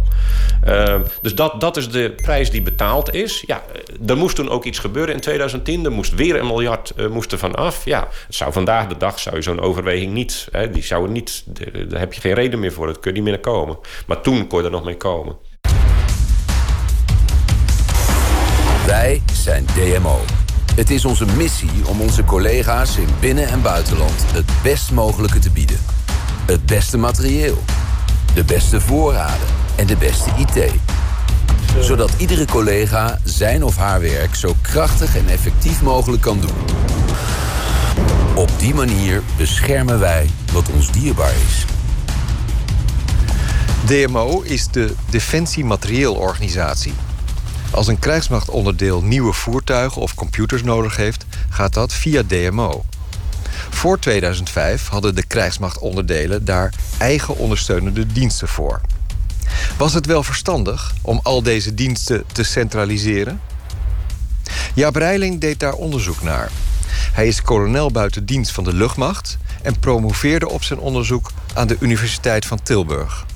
Uh, 0.66 1.00
dus 1.22 1.34
dat, 1.34 1.60
dat 1.60 1.76
is 1.76 1.90
de 1.90 2.12
prijs 2.22 2.50
die 2.50 2.62
betaald 2.62 3.14
is. 3.14 3.44
Ja, 3.46 3.62
eh, 3.72 4.10
er 4.10 4.16
moest 4.16 4.36
toen 4.36 4.48
ook 4.48 4.64
iets 4.64 4.78
gebeuren 4.78 5.14
in 5.14 5.20
2010. 5.20 5.84
Er 5.84 5.92
moest 5.92 6.14
weer 6.14 6.36
een 6.36 6.46
miljard 6.46 6.92
uh, 6.96 7.08
moest 7.08 7.32
er 7.32 7.38
van 7.38 7.54
af. 7.54 7.84
Ja, 7.84 8.08
het 8.26 8.34
zou 8.34 8.52
vandaag 8.52 8.86
de 8.86 8.96
dag 8.96 9.18
zou 9.18 9.36
je 9.36 9.42
zo'n 9.42 9.60
overweging 9.60 10.12
niet... 10.12 10.48
Hè, 10.50 10.70
die 10.70 10.84
zou 10.84 11.08
niet 11.08 11.44
daar 11.88 12.00
heb 12.00 12.12
je 12.12 12.20
geen 12.20 12.34
reden 12.34 12.58
meer 12.58 12.72
voor. 12.72 12.86
Dat 12.86 13.00
kun 13.00 13.14
je 13.14 13.20
niet 13.20 13.30
meer 13.30 13.40
komen. 13.40 13.78
Maar 14.06 14.20
toen 14.20 14.46
kon 14.46 14.58
je 14.58 14.64
er 14.64 14.70
nog 14.70 14.84
mee 14.84 14.96
komen. 14.96 15.36
Wij 18.86 19.22
zijn 19.32 19.66
DMO. 19.74 20.20
Het 20.74 20.90
is 20.90 21.04
onze 21.04 21.26
missie 21.36 21.88
om 21.88 22.00
onze 22.00 22.24
collega's 22.24 22.96
in 22.96 23.08
binnen- 23.20 23.48
en 23.48 23.62
buitenland 23.62 24.24
het 24.32 24.50
best 24.62 24.90
mogelijke 24.90 25.38
te 25.38 25.50
bieden. 25.50 25.78
Het 26.46 26.66
beste 26.66 26.98
materieel, 26.98 27.58
de 28.34 28.44
beste 28.44 28.80
voorraden 28.80 29.65
en 29.76 29.86
de 29.86 29.96
beste 29.96 30.30
IT. 30.36 30.72
Zodat 31.80 32.10
iedere 32.18 32.44
collega 32.44 33.18
zijn 33.24 33.64
of 33.64 33.76
haar 33.76 34.00
werk 34.00 34.34
zo 34.34 34.56
krachtig 34.60 35.16
en 35.16 35.28
effectief 35.28 35.82
mogelijk 35.82 36.22
kan 36.22 36.40
doen. 36.40 36.56
Op 38.34 38.50
die 38.58 38.74
manier 38.74 39.22
beschermen 39.36 39.98
wij 39.98 40.30
wat 40.52 40.70
ons 40.70 40.92
dierbaar 40.92 41.34
is. 41.46 41.64
DMO 43.86 44.40
is 44.42 44.68
de 44.70 44.94
Defensie 45.10 45.64
Materieelorganisatie. 45.64 46.94
Als 47.70 47.86
een 47.86 47.98
krijgsmachtonderdeel 47.98 49.02
nieuwe 49.02 49.32
voertuigen 49.32 50.02
of 50.02 50.14
computers 50.14 50.62
nodig 50.62 50.96
heeft, 50.96 51.26
gaat 51.48 51.74
dat 51.74 51.92
via 51.92 52.22
DMO. 52.26 52.84
Voor 53.70 53.98
2005 53.98 54.88
hadden 54.88 55.14
de 55.14 55.26
krijgsmachtonderdelen 55.26 56.44
daar 56.44 56.72
eigen 56.98 57.36
ondersteunende 57.36 58.06
diensten 58.06 58.48
voor. 58.48 58.80
Was 59.78 59.94
het 59.94 60.06
wel 60.06 60.22
verstandig 60.22 60.94
om 61.02 61.20
al 61.22 61.42
deze 61.42 61.74
diensten 61.74 62.24
te 62.32 62.42
centraliseren? 62.42 63.40
Jaap 64.74 64.96
Reiling 64.96 65.40
deed 65.40 65.60
daar 65.60 65.74
onderzoek 65.74 66.22
naar. 66.22 66.50
Hij 67.12 67.26
is 67.26 67.42
kolonel 67.42 67.90
buiten 67.90 68.26
dienst 68.26 68.52
van 68.52 68.64
de 68.64 68.72
luchtmacht 68.72 69.38
en 69.62 69.78
promoveerde 69.78 70.48
op 70.48 70.62
zijn 70.62 70.78
onderzoek 70.78 71.30
aan 71.54 71.66
de 71.66 71.76
Universiteit 71.80 72.46
van 72.46 72.62
Tilburg. 72.62 73.26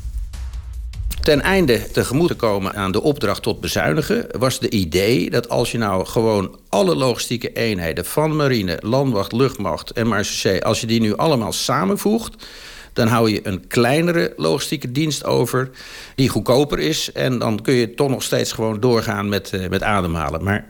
Ten 1.20 1.40
einde 1.40 1.90
tegemoet 1.90 2.28
te 2.28 2.34
komen 2.34 2.74
aan 2.74 2.92
de 2.92 3.02
opdracht 3.02 3.42
tot 3.42 3.60
bezuinigen, 3.60 4.26
was 4.38 4.58
de 4.58 4.70
idee 4.70 5.30
dat 5.30 5.48
als 5.48 5.70
je 5.72 5.78
nou 5.78 6.06
gewoon 6.06 6.58
alle 6.68 6.94
logistieke 6.94 7.52
eenheden 7.52 8.04
van 8.04 8.36
marine, 8.36 8.78
landmacht, 8.80 9.32
luchtmacht 9.32 9.90
en 9.90 10.08
marechaussee, 10.08 10.64
als 10.64 10.80
je 10.80 10.86
die 10.86 11.00
nu 11.00 11.16
allemaal 11.16 11.52
samenvoegt, 11.52 12.44
dan 12.92 13.08
hou 13.08 13.30
je 13.30 13.40
een 13.42 13.66
kleinere 13.66 14.32
logistieke 14.36 14.92
dienst 14.92 15.24
over 15.24 15.70
die 16.14 16.28
goedkoper 16.28 16.78
is. 16.78 17.12
En 17.12 17.38
dan 17.38 17.62
kun 17.62 17.74
je 17.74 17.94
toch 17.94 18.08
nog 18.08 18.22
steeds 18.22 18.52
gewoon 18.52 18.80
doorgaan 18.80 19.28
met, 19.28 19.52
uh, 19.54 19.68
met 19.68 19.82
ademhalen. 19.82 20.44
Maar 20.44 20.68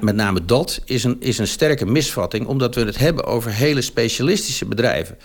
met 0.00 0.16
name 0.16 0.44
dat 0.44 0.80
is 0.84 1.04
een, 1.04 1.16
is 1.20 1.38
een 1.38 1.46
sterke 1.46 1.86
misvatting, 1.86 2.46
omdat 2.46 2.74
we 2.74 2.80
het 2.80 2.98
hebben 2.98 3.24
over 3.24 3.50
hele 3.50 3.80
specialistische 3.80 4.66
bedrijven. 4.66 5.16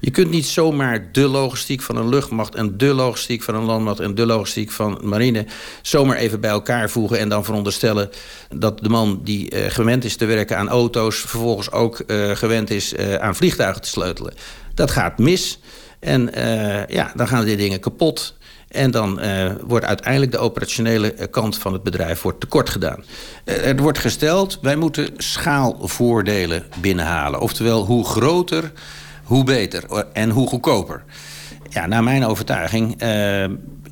Je 0.00 0.10
kunt 0.10 0.30
niet 0.30 0.46
zomaar 0.46 1.08
de 1.12 1.28
logistiek 1.28 1.82
van 1.82 1.96
een 1.96 2.08
luchtmacht... 2.08 2.54
en 2.54 2.76
de 2.78 2.94
logistiek 2.94 3.42
van 3.42 3.54
een 3.54 3.62
landmacht 3.62 4.00
en 4.00 4.14
de 4.14 4.26
logistiek 4.26 4.70
van 4.70 5.00
marine... 5.02 5.46
zomaar 5.82 6.16
even 6.16 6.40
bij 6.40 6.50
elkaar 6.50 6.90
voegen 6.90 7.18
en 7.18 7.28
dan 7.28 7.44
veronderstellen... 7.44 8.10
dat 8.54 8.78
de 8.78 8.88
man 8.88 9.20
die 9.24 9.54
uh, 9.54 9.64
gewend 9.68 10.04
is 10.04 10.16
te 10.16 10.24
werken 10.24 10.58
aan 10.58 10.68
auto's... 10.68 11.16
vervolgens 11.16 11.70
ook 11.70 12.02
uh, 12.06 12.30
gewend 12.30 12.70
is 12.70 12.96
aan 12.96 13.36
vliegtuigen 13.36 13.82
te 13.82 13.88
sleutelen. 13.88 14.34
Dat 14.74 14.90
gaat 14.90 15.18
mis 15.18 15.60
en 16.00 16.30
ja, 16.88 17.12
dan 17.14 17.28
gaan 17.28 17.44
die 17.44 17.56
dingen 17.56 17.80
kapot... 17.80 18.34
En 18.68 18.90
dan 18.90 19.24
uh, 19.24 19.52
wordt 19.66 19.86
uiteindelijk 19.86 20.32
de 20.32 20.38
operationele 20.38 21.28
kant 21.30 21.58
van 21.58 21.72
het 21.72 21.82
bedrijf 21.82 22.22
wordt 22.22 22.40
tekort 22.40 22.70
gedaan. 22.70 23.04
Er 23.44 23.76
wordt 23.76 23.98
gesteld, 23.98 24.58
wij 24.62 24.76
moeten 24.76 25.10
schaalvoordelen 25.16 26.64
binnenhalen. 26.80 27.40
Oftewel, 27.40 27.84
hoe 27.84 28.04
groter 28.04 28.72
hoe 29.24 29.44
beter 29.44 30.04
en 30.12 30.30
hoe 30.30 30.48
goedkoper. 30.48 31.04
Ja, 31.68 31.86
naar 31.86 32.02
mijn 32.02 32.24
overtuiging 32.24 33.02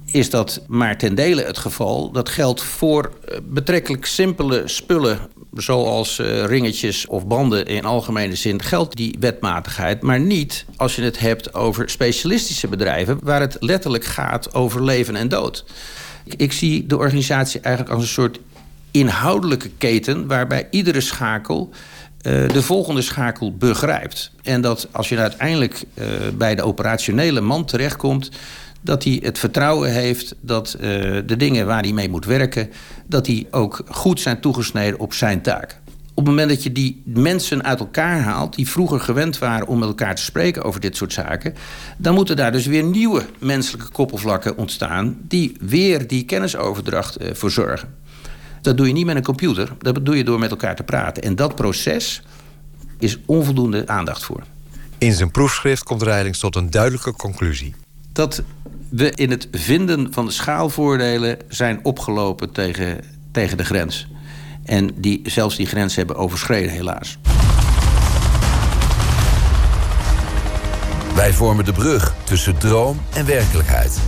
is 0.07 0.31
dat 0.31 0.61
maar 0.67 0.99
ten 0.99 1.15
dele 1.15 1.43
het 1.43 1.59
geval. 1.59 2.11
Dat 2.11 2.29
geldt 2.29 2.62
voor 2.62 3.12
betrekkelijk 3.43 4.07
simpele 4.07 4.62
spullen 4.65 5.19
zoals 5.54 6.18
uh, 6.18 6.44
ringetjes 6.44 7.06
of 7.06 7.26
banden 7.26 7.66
in 7.66 7.85
algemene 7.85 8.35
zin, 8.35 8.62
geldt 8.62 8.97
die 8.97 9.16
wetmatigheid. 9.21 10.02
Maar 10.02 10.21
niet 10.21 10.64
als 10.76 10.97
je 10.97 11.02
het 11.02 11.18
hebt 11.18 11.54
over 11.54 11.90
specialistische 11.90 12.68
bedrijven... 12.68 13.18
waar 13.23 13.40
het 13.40 13.56
letterlijk 13.61 14.04
gaat 14.04 14.54
over 14.54 14.85
leven 14.85 15.16
en 15.16 15.28
dood. 15.28 15.64
Ik, 16.25 16.52
zie 16.52 16.87
de 16.87 16.97
organisatie 16.97 17.61
eigenlijk 17.61 17.94
als 17.94 18.04
een 18.04 18.12
soort 18.12 18.38
inhoudelijke 18.90 19.71
keten... 19.78 20.26
waarbij 20.26 20.68
iedere 20.71 21.00
schakel 21.00 21.71
uh, 21.71 22.49
de 22.49 22.62
volgende 22.62 23.02
schakel 23.02 23.56
begrijpt. 23.56 24.32
En 24.42 24.61
dat 24.61 24.88
als 24.90 25.09
je 25.09 25.18
uiteindelijk 25.18 25.85
uh, 25.94 26.06
bij 26.35 26.54
de 26.54 26.62
operationele 26.62 27.40
man 27.40 27.64
terechtkomt... 27.64 28.30
dat 28.83 29.05
hij 29.05 29.19
het 29.23 29.39
vertrouwen 29.39 29.93
heeft 29.93 30.35
dat 30.41 30.77
uh, 30.77 30.81
de 31.27 31.37
dingen 31.37 31.67
waar 31.67 31.83
hij 31.83 31.93
mee 31.93 32.09
moet 32.09 32.25
werken... 32.25 32.71
dat 33.07 33.25
die 33.25 33.47
ook 33.51 33.83
goed 33.89 34.21
zijn 34.21 34.41
toegesneden 34.41 34.99
op 34.99 35.12
zijn 35.12 35.43
taak. 35.43 35.81
Op 36.15 36.27
het 36.27 36.27
moment 36.27 36.49
dat 36.49 36.62
je 36.62 36.73
die 36.73 37.03
mensen 37.05 37.65
uit 37.65 37.81
elkaar 37.81 38.21
haalt... 38.21 38.55
die 38.55 38.69
vroeger 38.69 39.01
gewend 39.01 39.39
waren 39.39 39.67
om 39.67 39.79
met 39.79 39.89
elkaar 39.89 40.15
te 40.15 40.23
spreken 40.23 40.62
over 40.62 40.81
dit 40.81 40.97
soort 40.97 41.12
zaken... 41.12 41.55
dan 41.97 42.15
moeten 42.15 42.37
daar 42.37 42.53
dus 42.53 42.67
weer 42.67 42.85
nieuwe 42.85 43.27
menselijke 43.39 43.93
koppelvlakken 43.93 44.57
ontstaan... 44.57 45.17
die 45.21 45.57
weer 45.61 46.07
die 46.07 46.25
kennisoverdracht 46.25 47.17
voor 47.33 47.51
zorgen. 47.51 47.95
Dat 48.62 48.77
doe 48.77 48.87
je 48.87 48.93
niet 48.93 49.07
met 49.07 49.17
een 49.17 49.23
computer. 49.23 49.73
Dat 49.79 50.07
doe 50.07 50.17
je 50.17 50.25
door 50.25 50.39
met 50.39 50.51
elkaar 50.51 50.77
te 50.77 50.83
praten. 50.83 51.23
En 51.23 51.37
dat 51.37 51.55
proces 51.55 52.23
is 52.99 53.19
onvoldoende 53.27 53.87
aandacht 53.87 54.25
voor. 54.25 54.43
In 54.99 55.12
zijn 55.12 55.31
proefschrift 55.31 55.83
komt 55.83 56.03
Reilings 56.03 56.39
tot 56.39 56.57
een 56.57 56.71
duidelijke 56.71 57.12
conclusie. 57.12 57.75
Dat 58.12 58.42
we 58.88 59.11
in 59.11 59.31
het 59.31 59.49
vinden 59.50 60.12
van 60.12 60.26
de 60.26 60.33
schaalvoordelen 60.33 61.38
zijn 61.49 61.81
opgelopen 61.83 62.52
tegen, 62.52 63.00
tegen 63.31 63.57
de 63.57 63.64
grens. 63.64 64.07
En 64.64 64.90
die 64.95 65.21
zelfs 65.25 65.57
die 65.57 65.66
grens 65.66 65.97
hebben 65.97 66.16
overschreden, 66.16 66.73
helaas. 66.73 67.19
Wij 71.14 71.33
vormen 71.33 71.64
de 71.64 71.73
brug 71.73 72.14
tussen 72.25 72.59
droom 72.59 73.00
en 73.14 73.26
werkelijkheid. 73.26 74.00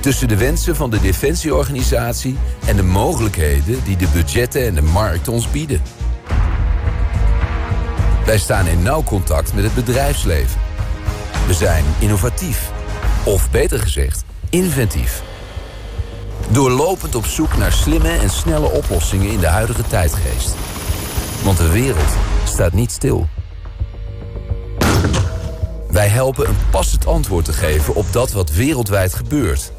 Tussen 0.00 0.28
de 0.28 0.36
wensen 0.36 0.76
van 0.76 0.90
de 0.90 1.00
defensieorganisatie 1.00 2.36
en 2.66 2.76
de 2.76 2.82
mogelijkheden 2.82 3.84
die 3.84 3.96
de 3.96 4.08
budgetten 4.12 4.66
en 4.66 4.74
de 4.74 4.82
markt 4.82 5.28
ons 5.28 5.50
bieden. 5.50 5.82
Wij 8.26 8.38
staan 8.38 8.66
in 8.66 8.82
nauw 8.82 9.02
contact 9.02 9.54
met 9.54 9.64
het 9.64 9.74
bedrijfsleven. 9.74 10.60
We 11.46 11.54
zijn 11.54 11.84
innovatief. 11.98 12.70
Of 13.24 13.50
beter 13.50 13.78
gezegd, 13.78 14.24
inventief. 14.50 15.22
Doorlopend 16.50 17.14
op 17.14 17.24
zoek 17.24 17.56
naar 17.56 17.72
slimme 17.72 18.08
en 18.08 18.30
snelle 18.30 18.70
oplossingen 18.70 19.30
in 19.30 19.38
de 19.38 19.46
huidige 19.46 19.82
tijdgeest. 19.82 20.54
Want 21.44 21.58
de 21.58 21.68
wereld 21.68 22.16
staat 22.44 22.72
niet 22.72 22.90
stil. 22.90 23.28
Wij 25.88 26.08
helpen 26.08 26.48
een 26.48 26.56
passend 26.70 27.06
antwoord 27.06 27.44
te 27.44 27.52
geven 27.52 27.94
op 27.94 28.12
dat 28.12 28.32
wat 28.32 28.50
wereldwijd 28.50 29.14
gebeurt. 29.14 29.72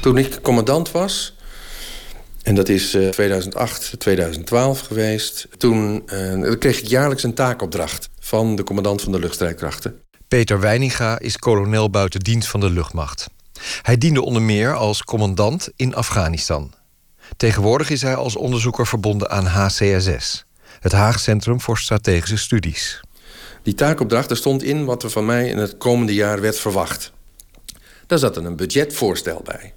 Toen 0.00 0.18
ik 0.18 0.42
commandant 0.42 0.90
was, 0.90 1.36
en 2.42 2.54
dat 2.54 2.68
is 2.68 2.94
uh, 2.94 3.08
2008, 3.08 3.94
2012 3.98 4.80
geweest... 4.80 5.48
toen 5.56 6.02
uh, 6.12 6.52
kreeg 6.58 6.78
ik 6.78 6.86
jaarlijks 6.86 7.22
een 7.22 7.34
taakopdracht 7.34 8.08
van 8.20 8.56
de 8.56 8.62
commandant 8.62 9.02
van 9.02 9.12
de 9.12 9.18
luchtstrijdkrachten. 9.18 10.00
Peter 10.28 10.60
Weininga 10.60 11.18
is 11.18 11.36
kolonel 11.36 11.90
buiten 11.90 12.20
dienst 12.20 12.48
van 12.48 12.60
de 12.60 12.70
luchtmacht. 12.70 13.26
Hij 13.82 13.98
diende 13.98 14.22
onder 14.22 14.42
meer 14.42 14.74
als 14.74 15.04
commandant 15.04 15.68
in 15.76 15.94
Afghanistan. 15.94 16.72
Tegenwoordig 17.36 17.90
is 17.90 18.02
hij 18.02 18.14
als 18.14 18.36
onderzoeker 18.36 18.86
verbonden 18.86 19.30
aan 19.30 19.46
HCSS... 19.46 20.44
het 20.80 20.92
Haag 20.92 21.20
Centrum 21.20 21.60
voor 21.60 21.78
Strategische 21.78 22.36
Studies. 22.36 23.00
Die 23.62 23.74
taakopdracht, 23.74 24.30
er 24.30 24.36
stond 24.36 24.62
in 24.62 24.84
wat 24.84 25.02
er 25.02 25.10
van 25.10 25.26
mij 25.26 25.48
in 25.48 25.58
het 25.58 25.78
komende 25.78 26.14
jaar 26.14 26.40
werd 26.40 26.58
verwacht. 26.58 27.12
Daar 28.06 28.18
zat 28.18 28.36
een 28.36 28.56
budgetvoorstel 28.56 29.42
bij. 29.44 29.72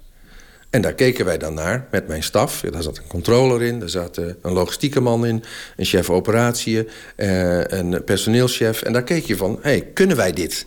En 0.72 0.80
daar 0.82 0.94
keken 0.94 1.24
wij 1.24 1.38
dan 1.38 1.54
naar 1.54 1.86
met 1.90 2.08
mijn 2.08 2.22
staf. 2.22 2.60
Daar 2.60 2.82
zat 2.82 2.98
een 2.98 3.06
controller 3.06 3.62
in, 3.62 3.78
daar 3.78 3.88
zat 3.88 4.18
uh, 4.18 4.26
een 4.42 4.52
logistieke 4.52 5.00
man 5.00 5.26
in... 5.26 5.44
een 5.76 5.84
chef 5.84 6.10
operatie, 6.10 6.88
uh, 7.16 7.64
een 7.64 8.04
personeelschef. 8.04 8.82
En 8.82 8.92
daar 8.92 9.02
keek 9.02 9.26
je 9.26 9.36
van, 9.36 9.58
hey, 9.62 9.80
kunnen 9.80 10.16
wij 10.16 10.32
dit? 10.32 10.66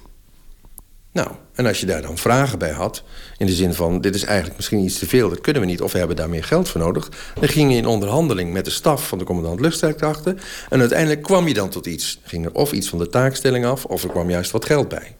Nou, 1.11 1.31
en 1.53 1.65
als 1.65 1.79
je 1.79 1.85
daar 1.85 2.01
dan 2.01 2.17
vragen 2.17 2.59
bij 2.59 2.71
had... 2.71 3.03
in 3.37 3.45
de 3.45 3.53
zin 3.53 3.73
van, 3.73 4.01
dit 4.01 4.15
is 4.15 4.23
eigenlijk 4.23 4.55
misschien 4.55 4.79
iets 4.79 4.99
te 4.99 5.07
veel... 5.07 5.29
dat 5.29 5.41
kunnen 5.41 5.61
we 5.61 5.67
niet, 5.67 5.81
of 5.81 5.91
we 5.91 5.97
hebben 5.97 6.15
daar 6.15 6.29
meer 6.29 6.43
geld 6.43 6.69
voor 6.69 6.81
nodig... 6.81 7.09
dan 7.39 7.49
ging 7.49 7.71
je 7.71 7.77
in 7.77 7.85
onderhandeling 7.85 8.53
met 8.53 8.65
de 8.65 8.71
staf 8.71 9.07
van 9.07 9.17
de 9.17 9.23
commandant 9.23 9.59
luchtstrijdkrachten... 9.59 10.39
en 10.69 10.79
uiteindelijk 10.79 11.21
kwam 11.21 11.47
je 11.47 11.53
dan 11.53 11.69
tot 11.69 11.85
iets. 11.85 12.19
Ging 12.23 12.45
er 12.45 12.53
of 12.53 12.71
iets 12.71 12.89
van 12.89 12.99
de 12.99 13.09
taakstelling 13.09 13.65
af... 13.65 13.85
of 13.85 14.03
er 14.03 14.09
kwam 14.09 14.29
juist 14.29 14.51
wat 14.51 14.65
geld 14.65 14.87
bij. 14.87 15.15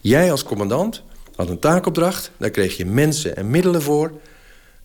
Jij 0.00 0.30
als 0.30 0.42
commandant 0.42 1.02
had 1.38 1.48
een 1.48 1.58
taakopdracht, 1.58 2.30
daar 2.36 2.50
kreeg 2.50 2.76
je 2.76 2.86
mensen 2.86 3.36
en 3.36 3.50
middelen 3.50 3.82
voor... 3.82 4.12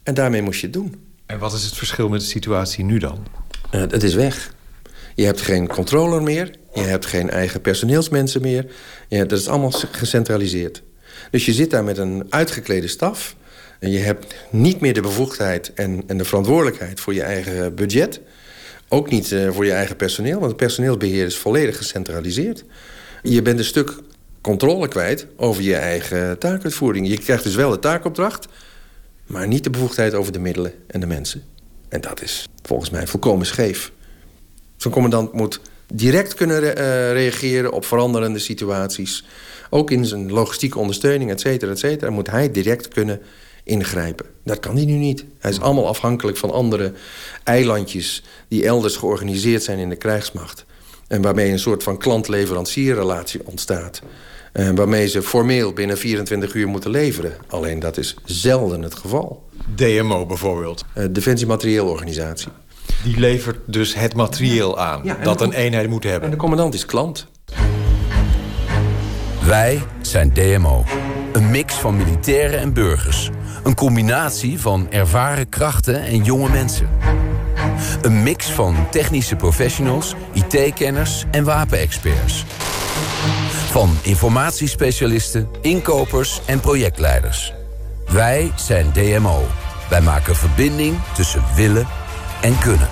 en 0.03 0.13
daarmee 0.13 0.41
moest 0.41 0.60
je 0.60 0.65
het 0.65 0.75
doen. 0.75 0.95
En 1.25 1.39
wat 1.39 1.53
is 1.53 1.63
het 1.63 1.74
verschil 1.74 2.10
met 2.10 2.19
de 2.19 2.25
situatie 2.25 2.83
nu 2.83 2.98
dan? 2.98 3.25
Uh, 3.72 3.81
het 3.81 4.03
is 4.03 4.13
weg. 4.13 4.53
Je 5.15 5.25
hebt 5.25 5.41
geen 5.41 5.67
controller 5.67 6.24
meer, 6.24 6.55
je 6.74 6.81
hebt 6.81 7.05
geen 7.05 7.29
eigen 7.29 7.62
personeelsmensen 7.62 8.41
meer. 8.41 8.65
Ja, 9.07 9.25
dat 9.25 9.39
is 9.39 9.48
allemaal 9.48 9.72
gecentraliseerd. 9.72 10.83
Dus 11.31 11.45
je 11.45 11.53
zit 11.53 11.69
daar 11.69 11.83
met 11.83 11.98
een 11.98 12.25
uitgeklede 12.29 12.88
staf... 12.88 13.36
en 13.79 13.91
je 13.91 14.00
hebt 14.00 14.36
niet 14.50 14.79
meer 14.79 14.93
de 14.93 15.01
bevoegdheid 15.01 15.74
en, 15.74 16.03
en 16.07 16.17
de 16.17 16.25
verantwoordelijkheid 16.25 17.00
voor 17.00 17.13
je 17.13 17.24
eigen 17.24 17.75
budget... 17.75 18.22
Ook 18.89 19.10
niet 19.10 19.31
uh, 19.31 19.51
voor 19.51 19.65
je 19.65 19.72
eigen 19.72 19.95
personeel, 19.95 20.39
want 20.39 20.45
het 20.45 20.57
personeelsbeheer 20.57 21.25
is 21.25 21.38
volledig 21.38 21.77
gecentraliseerd. 21.77 22.63
Je 23.24 23.41
bent 23.41 23.60
een 23.60 23.65
stuk 23.65 23.93
controle 24.43 24.88
kwijt 24.88 25.27
over 25.35 25.63
je 25.63 25.75
eigen 25.75 26.39
taakuitvoering. 26.39 27.07
Je 27.07 27.17
krijgt 27.17 27.43
dus 27.43 27.55
wel 27.55 27.69
de 27.69 27.79
taakopdracht, 27.79 28.47
maar 29.25 29.47
niet 29.47 29.63
de 29.63 29.69
bevoegdheid 29.69 30.13
over 30.13 30.31
de 30.31 30.39
middelen 30.39 30.73
en 30.88 31.00
de 31.00 31.05
mensen. 31.05 31.43
En 31.89 32.01
dat 32.01 32.21
is 32.21 32.47
volgens 32.62 32.89
mij 32.89 33.07
volkomen 33.07 33.45
scheef. 33.45 33.91
Zo'n 34.77 34.91
commandant 34.91 35.33
moet 35.33 35.59
direct 35.93 36.33
kunnen 36.33 36.75
eh, 36.75 37.12
reageren 37.12 37.71
op 37.71 37.85
veranderende 37.85 38.39
situaties. 38.39 39.25
Ook 39.69 39.91
in 39.91 40.05
zijn 40.05 40.31
logistieke 40.31 40.79
ondersteuning, 40.79 41.29
et 41.31 41.41
cetera, 41.41 41.71
et 41.71 41.79
cetera, 41.79 42.12
moet 42.12 42.29
hij 42.29 42.51
direct 42.51 42.88
kunnen 42.88 43.21
ingrijpen. 43.63 44.25
Dat 44.43 44.59
kan 44.59 44.75
hij 44.75 44.85
nu 44.85 44.93
niet. 44.93 45.25
Hij 45.39 45.51
is 45.51 45.59
allemaal 45.59 45.88
afhankelijk 45.88 46.38
van 46.38 46.51
andere 46.51 46.93
eilandjes 47.43 48.23
die 48.47 48.65
elders 48.65 48.95
georganiseerd 48.95 49.63
zijn 49.63 49.79
in 49.79 49.89
de 49.89 49.95
krijgsmacht. 49.95 50.65
En 51.07 51.21
waarmee 51.21 51.51
een 51.51 51.59
soort 51.59 51.83
van 51.83 51.97
klant-leverancierrelatie 51.97 53.41
ontstaat. 53.45 54.01
En 54.53 54.69
eh, 54.69 54.75
waarmee 54.75 55.07
ze 55.07 55.22
formeel 55.22 55.74
binnen 55.74 55.98
24 55.98 56.53
uur 56.53 56.67
moeten 56.67 56.89
leveren. 56.91 57.33
Alleen 57.48 57.79
dat 57.79 57.98
is 57.98 58.15
zelden 58.25 58.81
het 58.81 58.95
geval. 58.95 59.50
DMO 59.75 60.25
bijvoorbeeld? 60.25 60.86
Uh, 60.98 61.05
Defensie 61.12 61.48
Materieelorganisatie. 61.48 62.48
Die 63.03 63.19
levert 63.19 63.57
dus 63.65 63.95
het 63.95 64.15
materieel 64.15 64.79
aan 64.79 65.17
dat 65.24 65.41
een 65.41 65.53
eenheid 65.53 65.89
moet 65.89 66.03
hebben. 66.03 66.24
En 66.24 66.29
de 66.29 66.38
commandant 66.38 66.74
is 66.74 66.86
klant. 66.86 67.27
Wij 69.45 69.81
zijn 70.01 70.33
DMO. 70.33 70.83
Een 71.33 71.51
mix 71.51 71.74
van 71.74 71.98
militairen 71.98 72.60
en 72.60 72.74
burgers. 72.74 73.29
Een 73.63 73.75
combinatie 73.75 74.60
van 74.60 74.91
ervaren 74.91 75.50
krachten 75.50 76.01
en 76.01 76.24
jonge 76.24 76.50
mensen. 76.50 76.89
Een 78.01 78.24
mix 78.24 78.51
van 78.51 78.75
technische 78.91 79.36
professionals, 79.36 80.15
IT-kenners 80.33 81.25
en 81.31 81.43
wapenexperts. 81.43 82.45
Van 83.74 83.98
informatiespecialisten, 84.03 85.48
inkopers 85.62 86.42
en 86.46 86.60
projectleiders. 86.60 87.53
Wij 88.08 88.51
zijn 88.56 88.92
DMO. 88.94 89.46
Wij 89.89 90.01
maken 90.01 90.36
verbinding 90.36 90.98
tussen 91.15 91.44
willen 91.56 91.88
en 92.42 92.60
kunnen. 92.60 92.88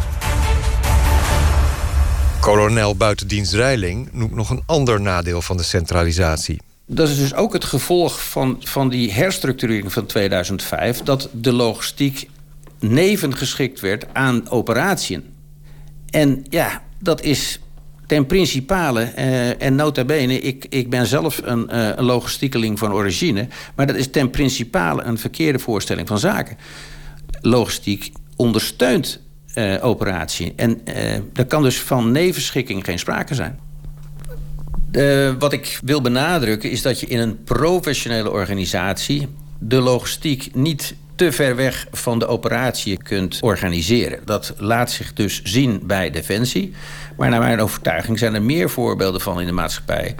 Kolonel 2.39 2.95
buitendienst 2.95 3.53
Reiling 3.53 4.09
noemt 4.11 4.35
nog 4.35 4.49
een 4.49 4.63
ander 4.65 5.01
nadeel 5.01 5.41
van 5.41 5.57
de 5.57 5.63
centralisatie. 5.63 6.61
Dat 6.85 7.09
is 7.09 7.17
dus 7.17 7.33
ook 7.33 7.53
het 7.53 7.65
gevolg 7.65 8.29
van, 8.29 8.57
van 8.59 8.89
die 8.89 9.11
herstructurering 9.11 9.93
van 9.93 10.05
2005... 10.05 11.01
dat 11.01 11.29
de 11.31 11.51
logistiek 11.53 12.29
nevengeschikt 12.79 13.79
werd 13.79 14.05
aan 14.13 14.49
operatieën. 14.49 15.23
En 16.09 16.45
ja, 16.49 16.81
dat 16.99 17.21
is 17.21 17.59
ten 18.11 18.25
principale, 18.25 19.11
uh, 19.17 19.61
en 19.61 19.75
nota 19.75 20.03
bene... 20.03 20.39
Ik, 20.39 20.65
ik 20.69 20.89
ben 20.89 21.05
zelf 21.05 21.41
een, 21.43 21.69
uh, 21.71 21.89
een 21.95 22.03
logistiekeling 22.03 22.79
van 22.79 22.93
origine... 22.93 23.47
maar 23.75 23.87
dat 23.87 23.95
is 23.95 24.09
ten 24.09 24.29
principale 24.29 25.03
een 25.03 25.17
verkeerde 25.17 25.59
voorstelling 25.59 26.07
van 26.07 26.19
zaken. 26.19 26.57
Logistiek 27.41 28.11
ondersteunt 28.35 29.19
uh, 29.55 29.75
operatie. 29.81 30.53
En 30.55 30.81
er 31.33 31.45
kan 31.47 31.63
dus 31.63 31.79
van 31.79 32.11
nevenschikking 32.11 32.85
geen 32.85 32.99
sprake 32.99 33.35
zijn. 33.35 33.59
wat 35.39 35.53
ik 35.53 35.79
wil 35.83 36.01
benadrukken 36.01 36.71
is 36.71 36.81
dat 36.81 36.99
je 36.99 37.07
in 37.07 37.19
een 37.19 37.43
professionele 37.43 38.31
organisatie... 38.31 39.27
de 39.59 39.79
logistiek 39.79 40.55
niet 40.55 40.95
te 41.15 41.31
ver 41.31 41.55
weg 41.55 41.87
van 41.91 42.19
de 42.19 42.27
operatie 42.27 42.97
kunt 42.97 43.37
organiseren. 43.41 44.19
Dat 44.25 44.53
laat 44.57 44.91
zich 44.91 45.13
dus 45.13 45.41
zien 45.43 45.81
bij 45.83 46.09
Defensie. 46.09 46.73
Maar 47.17 47.29
naar 47.29 47.39
mijn 47.39 47.59
overtuiging 47.59 48.19
zijn 48.19 48.33
er 48.33 48.41
meer 48.41 48.69
voorbeelden 48.69 49.21
van 49.21 49.39
in 49.39 49.45
de 49.45 49.51
maatschappij. 49.51 50.15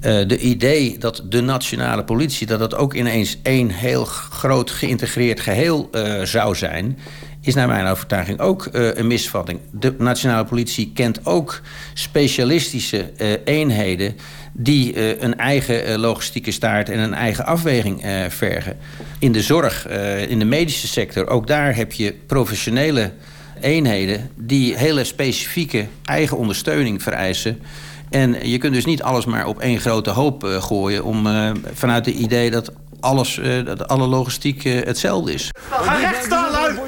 Uh, 0.00 0.28
de 0.28 0.38
idee 0.38 0.98
dat 0.98 1.22
de 1.24 1.40
nationale 1.40 2.04
politie... 2.04 2.46
dat 2.46 2.58
dat 2.58 2.74
ook 2.74 2.94
ineens 2.94 3.38
één 3.42 3.68
heel 3.68 4.04
groot 4.04 4.70
geïntegreerd 4.70 5.40
geheel 5.40 5.88
uh, 5.92 6.22
zou 6.22 6.54
zijn... 6.54 6.98
is 7.40 7.54
naar 7.54 7.68
mijn 7.68 7.86
overtuiging 7.86 8.40
ook 8.40 8.68
uh, 8.72 8.94
een 8.94 9.06
misvatting. 9.06 9.60
De 9.72 9.94
nationale 9.98 10.44
politie 10.44 10.92
kent 10.94 11.26
ook 11.26 11.60
specialistische 11.94 13.12
eenheden 13.44 14.16
die 14.52 14.94
uh, 14.94 15.20
een 15.20 15.36
eigen 15.36 15.88
uh, 15.88 15.96
logistieke 15.96 16.50
staart 16.50 16.88
en 16.88 16.98
een 16.98 17.14
eigen 17.14 17.46
afweging 17.46 18.04
uh, 18.04 18.24
vergen. 18.28 18.76
In 19.18 19.32
de 19.32 19.42
zorg, 19.42 19.88
in 20.28 20.38
de 20.38 20.44
medische 20.44 20.88
sector, 20.88 21.28
ook 21.28 21.46
daar 21.46 21.76
heb 21.76 21.92
je 21.92 22.14
professionele 22.26 23.12
eenheden 23.60 24.30
die 24.34 24.76
hele 24.76 25.04
specifieke 25.04 25.86
eigen 26.04 26.36
ondersteuning 26.36 27.02
vereisen. 27.02 27.62
En 28.10 28.48
je 28.48 28.58
kunt 28.58 28.74
dus 28.74 28.84
niet 28.84 29.02
alles 29.02 29.24
maar 29.24 29.46
op 29.46 29.60
één 29.60 29.80
grote 29.80 30.10
hoop 30.10 30.44
gooien 30.44 31.04
om 31.04 31.26
vanuit 31.74 32.06
het 32.06 32.14
idee 32.14 32.50
dat 32.50 32.72
alles, 33.00 33.36
uh, 33.36 33.64
dat 33.64 33.88
alle 33.88 34.06
logistiek 34.06 34.64
uh, 34.64 34.84
hetzelfde 34.84 35.32
is. 35.32 35.50
Ga 35.70 35.94
recht 35.94 36.24
staan, 36.24 36.50
lui! 36.50 36.78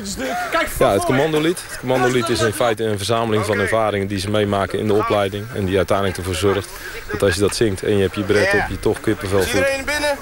Kijk, 0.50 0.68
ja, 0.78 0.92
het 0.92 1.04
commandolied. 1.04 1.62
Het 1.68 1.78
commandolied 1.78 2.28
is 2.28 2.40
in 2.40 2.52
feite 2.52 2.84
een 2.84 2.96
verzameling 2.96 3.46
van 3.46 3.58
ervaringen 3.58 4.06
die 4.06 4.18
ze 4.18 4.30
meemaken 4.30 4.78
in 4.78 4.86
de 4.86 4.94
opleiding. 4.94 5.46
En 5.54 5.64
die 5.64 5.76
uiteindelijk 5.76 6.16
ervoor 6.16 6.34
zorgt 6.34 6.68
dat 7.12 7.22
als 7.22 7.34
je 7.34 7.40
dat 7.40 7.54
zingt 7.54 7.82
en 7.82 7.96
je 7.96 8.02
hebt 8.02 8.14
je 8.14 8.22
bret 8.22 8.54
op, 8.54 8.64
je 8.68 8.78
toch 8.80 9.00
kippenvel 9.00 9.42
voelt. 9.42 9.54
Iedereen 9.54 9.84
binnen? 9.84 10.18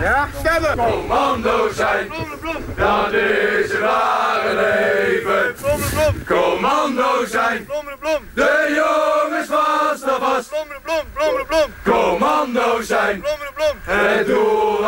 Ja, 0.00 0.28
stemmen! 0.38 0.76
Commando 0.76 1.72
zijn, 1.74 2.08
dat 2.76 3.12
is 3.12 3.70
het 3.72 3.80
ware 3.80 4.54
leven. 4.54 5.54
Commando 6.26 7.26
zijn, 7.26 7.68
de 8.34 8.74
jongens 8.74 9.48
van 9.48 9.96
Stavas. 9.96 10.48
Commando 11.84 12.82
zijn, 12.82 13.24
het 13.84 14.26
doel. 14.26 14.79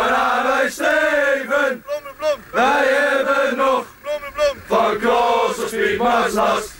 Wij 2.62 2.86
hebben 2.86 3.56
nog 3.56 3.84
van 4.66 4.94
of 6.00 6.32
last. 6.32 6.70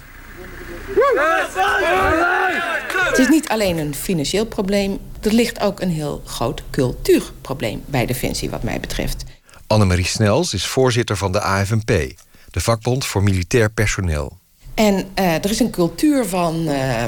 Het 3.09 3.19
is 3.19 3.29
niet 3.29 3.49
alleen 3.49 3.79
een 3.79 3.95
financieel 3.95 4.47
probleem, 4.47 4.99
er 5.21 5.33
ligt 5.33 5.61
ook 5.61 5.81
een 5.81 5.91
heel 5.91 6.23
groot 6.27 6.63
cultuurprobleem 6.71 7.83
bij 7.87 8.07
Defensie, 8.07 8.51
wat 8.51 8.63
mij 8.63 8.81
betreft. 8.81 9.25
Annemarie 9.67 10.07
Snels 10.07 10.55
is 10.55 10.67
voorzitter 10.67 11.17
van 11.17 11.33
de 11.33 11.41
AFNP, 11.41 12.13
de 12.51 12.61
vakbond 12.61 13.05
voor 13.05 13.23
militair 13.23 13.71
personeel. 13.71 14.39
En 14.75 14.95
uh, 14.95 15.35
er 15.35 15.51
is 15.51 15.61
een 15.61 15.71
cultuur 15.71 16.27
van 16.27 16.69
uh, 16.69 17.05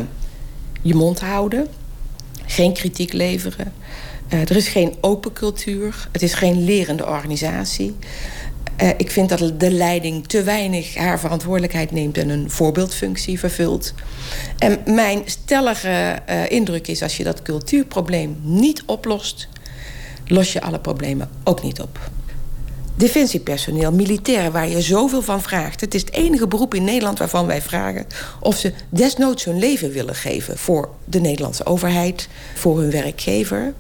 je 0.83 0.95
mond 0.95 1.21
houden, 1.21 1.69
geen 2.47 2.73
kritiek 2.73 3.13
leveren. 3.13 3.73
Uh, 4.33 4.41
er 4.41 4.57
is 4.57 4.69
geen 4.69 4.95
open 5.01 5.33
cultuur, 5.33 6.09
het 6.13 6.23
is 6.23 6.35
geen 6.35 6.65
lerende 6.65 7.07
organisatie. 7.07 7.97
Uh, 8.83 8.89
ik 8.97 9.11
vind 9.11 9.29
dat 9.29 9.53
de 9.61 9.71
leiding 9.71 10.27
te 10.27 10.43
weinig 10.43 10.95
haar 10.95 11.21
verantwoordelijkheid 11.21 11.91
neemt 11.91 12.19
en 12.19 12.29
een 12.29 12.51
voorbeeldfunctie 12.51 13.39
vervult. 13.39 13.95
En 14.59 14.79
mijn 14.87 15.23
stellige 15.25 16.23
uh, 16.31 16.51
indruk 16.51 16.89
is: 16.89 17.03
als 17.03 17.17
je 17.17 17.25
dat 17.25 17.43
cultuurprobleem 17.43 18.37
niet 18.43 18.83
oplost, 18.87 19.49
los 20.27 20.53
je 20.53 20.61
alle 20.61 20.81
problemen 20.81 21.31
ook 21.45 21.63
niet 21.63 21.81
op. 21.81 21.99
Defensiepersoneel, 22.97 23.93
militairen 23.93 24.53
waar 24.53 24.69
je 24.69 24.81
zoveel 24.81 25.23
van 25.23 25.43
vraagt. 25.43 25.81
Het 25.81 25.95
is 25.95 26.01
het 26.01 26.13
enige 26.13 26.47
beroep 26.47 26.75
in 26.75 26.85
Nederland 26.85 27.19
waarvan 27.19 27.47
wij 27.47 27.63
vragen 27.63 28.07
of 28.41 28.57
ze 28.57 28.73
desnoods 28.89 29.45
hun 29.45 29.59
leven 29.59 29.91
willen 29.91 30.15
geven 30.15 30.59
voor 30.59 30.89
de 31.05 31.21
Nederlandse 31.21 31.67
overheid, 31.67 32.29
voor 32.55 32.81
hun 32.81 32.91
werkgever. 32.91 33.75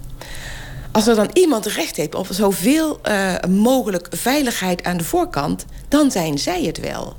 Als 0.94 1.06
er 1.06 1.14
dan 1.14 1.30
iemand 1.32 1.66
recht 1.66 1.96
heeft 1.96 2.14
op 2.14 2.26
zoveel 2.30 3.00
uh, 3.08 3.34
mogelijk 3.48 4.06
veiligheid 4.10 4.84
aan 4.84 4.96
de 4.96 5.04
voorkant, 5.04 5.64
dan 5.88 6.10
zijn 6.10 6.38
zij 6.38 6.62
het 6.62 6.80
wel. 6.80 7.14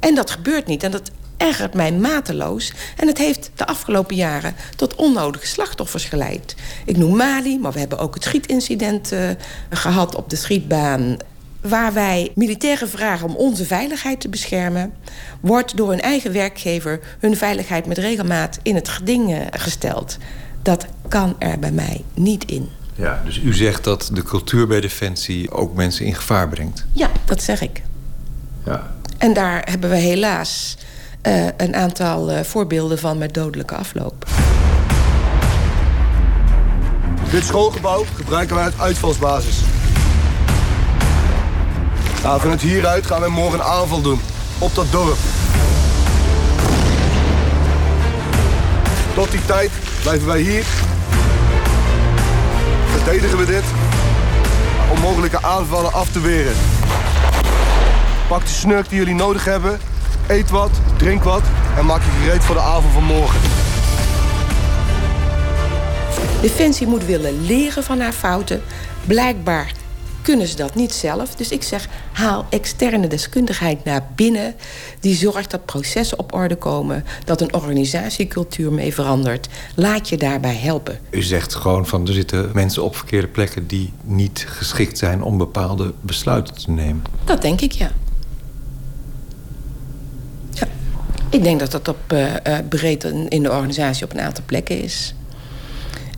En 0.00 0.14
dat 0.14 0.30
gebeurt 0.30 0.66
niet. 0.66 0.82
En 0.82 0.90
dat 0.90 1.10
ergert 1.36 1.74
mij 1.74 1.92
mateloos. 1.92 2.72
En 2.96 3.06
het 3.06 3.18
heeft 3.18 3.50
de 3.54 3.66
afgelopen 3.66 4.16
jaren 4.16 4.54
tot 4.76 4.94
onnodige 4.94 5.46
slachtoffers 5.46 6.04
geleid. 6.04 6.54
Ik 6.84 6.96
noem 6.96 7.16
Mali, 7.16 7.58
maar 7.58 7.72
we 7.72 7.78
hebben 7.78 7.98
ook 7.98 8.14
het 8.14 8.24
schietincident 8.24 9.12
uh, 9.12 9.30
gehad 9.70 10.14
op 10.14 10.30
de 10.30 10.36
schietbaan. 10.36 11.16
Waar 11.60 11.92
wij 11.92 12.32
militairen 12.34 12.88
vragen 12.88 13.28
om 13.28 13.36
onze 13.36 13.64
veiligheid 13.64 14.20
te 14.20 14.28
beschermen, 14.28 14.92
wordt 15.40 15.76
door 15.76 15.88
hun 15.88 16.00
eigen 16.00 16.32
werkgever 16.32 17.00
hun 17.18 17.36
veiligheid 17.36 17.86
met 17.86 17.98
regelmaat 17.98 18.58
in 18.62 18.74
het 18.74 18.88
geding 18.88 19.48
gesteld. 19.50 20.16
Dat 20.62 20.86
kan 21.08 21.36
er 21.38 21.58
bij 21.58 21.72
mij 21.72 22.04
niet 22.14 22.44
in. 22.44 22.79
Ja, 23.00 23.20
dus 23.24 23.38
u 23.38 23.54
zegt 23.54 23.84
dat 23.84 24.10
de 24.12 24.22
cultuur 24.22 24.66
bij 24.66 24.80
Defensie 24.80 25.50
ook 25.50 25.74
mensen 25.74 26.04
in 26.04 26.14
gevaar 26.14 26.48
brengt? 26.48 26.86
Ja, 26.92 27.10
dat 27.24 27.42
zeg 27.42 27.60
ik. 27.60 27.82
Ja. 28.64 28.90
En 29.18 29.32
daar 29.32 29.62
hebben 29.70 29.90
we 29.90 29.96
helaas 29.96 30.76
uh, 31.26 31.46
een 31.56 31.76
aantal 31.76 32.30
uh, 32.30 32.40
voorbeelden 32.40 32.98
van 32.98 33.18
met 33.18 33.34
dodelijke 33.34 33.74
afloop. 33.74 34.26
Dit 37.30 37.44
schoolgebouw 37.44 38.04
gebruiken 38.14 38.56
wij 38.56 38.64
als 38.64 38.78
uitvalsbasis. 38.78 39.60
Nou, 42.22 42.40
vanuit 42.40 42.60
hieruit 42.60 43.06
gaan 43.06 43.20
we 43.20 43.28
morgen 43.30 43.58
een 43.58 43.64
aanval 43.64 44.00
doen. 44.00 44.20
Op 44.58 44.74
dat 44.74 44.92
dorp. 44.92 45.18
Tot 49.14 49.30
die 49.30 49.44
tijd 49.44 49.70
blijven 50.02 50.26
wij 50.26 50.40
hier 50.40 50.64
verdedigen 53.04 53.38
we 53.38 53.46
dit 53.46 53.64
om 54.92 55.00
mogelijke 55.00 55.42
aanvallen 55.42 55.92
af 55.92 56.12
te 56.12 56.20
weren. 56.20 56.52
Pak 58.28 58.40
de 58.40 58.48
snurk 58.48 58.88
die 58.88 58.98
jullie 58.98 59.14
nodig 59.14 59.44
hebben, 59.44 59.78
eet 60.26 60.50
wat, 60.50 60.70
drink 60.96 61.22
wat 61.22 61.42
en 61.76 61.86
maak 61.86 62.00
je 62.02 62.10
gereed 62.22 62.44
voor 62.44 62.54
de 62.54 62.60
avond 62.60 62.92
van 62.92 63.04
morgen. 63.04 63.40
Defensie 66.40 66.86
moet 66.86 67.04
willen 67.04 67.46
leren 67.46 67.82
van 67.82 68.00
haar 68.00 68.12
fouten. 68.12 68.62
Blijkbaar 69.04 69.72
kunnen 70.22 70.46
ze 70.46 70.56
dat 70.56 70.74
niet 70.74 70.92
zelf. 70.92 71.34
Dus 71.34 71.50
ik 71.50 71.62
zeg, 71.62 71.88
haal 72.12 72.46
externe 72.50 73.06
deskundigheid 73.06 73.84
naar 73.84 74.06
binnen... 74.14 74.54
die 75.00 75.14
zorgt 75.14 75.50
dat 75.50 75.64
processen 75.64 76.18
op 76.18 76.34
orde 76.34 76.56
komen... 76.56 77.04
dat 77.24 77.40
een 77.40 77.54
organisatiecultuur 77.54 78.72
mee 78.72 78.94
verandert. 78.94 79.48
Laat 79.74 80.08
je 80.08 80.16
daarbij 80.16 80.56
helpen. 80.56 80.98
U 81.10 81.22
zegt 81.22 81.54
gewoon 81.54 81.86
van 81.86 82.06
er 82.06 82.12
zitten 82.12 82.50
mensen 82.54 82.82
op 82.82 82.96
verkeerde 82.96 83.28
plekken... 83.28 83.66
die 83.66 83.92
niet 84.04 84.44
geschikt 84.48 84.98
zijn 84.98 85.22
om 85.22 85.38
bepaalde 85.38 85.92
besluiten 86.00 86.54
te 86.54 86.70
nemen. 86.70 87.02
Dat 87.24 87.42
denk 87.42 87.60
ik, 87.60 87.72
ja. 87.72 87.90
ja. 90.52 90.66
Ik 91.30 91.42
denk 91.42 91.60
dat 91.60 91.70
dat 91.70 91.88
op 91.88 92.12
uh, 92.12 92.34
breed 92.68 93.04
in 93.04 93.42
de 93.42 93.50
organisatie 93.50 94.04
op 94.04 94.12
een 94.12 94.20
aantal 94.20 94.44
plekken 94.46 94.82
is. 94.82 95.14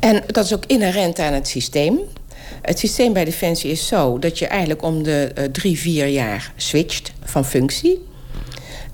En 0.01 0.23
dat 0.27 0.45
is 0.45 0.55
ook 0.55 0.65
inherent 0.67 1.19
aan 1.19 1.33
het 1.33 1.49
systeem. 1.49 1.99
Het 2.63 2.79
systeem 2.79 3.13
bij 3.13 3.25
Defensie 3.25 3.71
is 3.71 3.87
zo 3.87 4.19
dat 4.19 4.39
je 4.39 4.47
eigenlijk 4.47 4.83
om 4.83 5.03
de 5.03 5.31
uh, 5.39 5.45
drie, 5.45 5.79
vier 5.79 6.07
jaar 6.07 6.53
switcht 6.57 7.13
van 7.25 7.45
functie. 7.45 8.11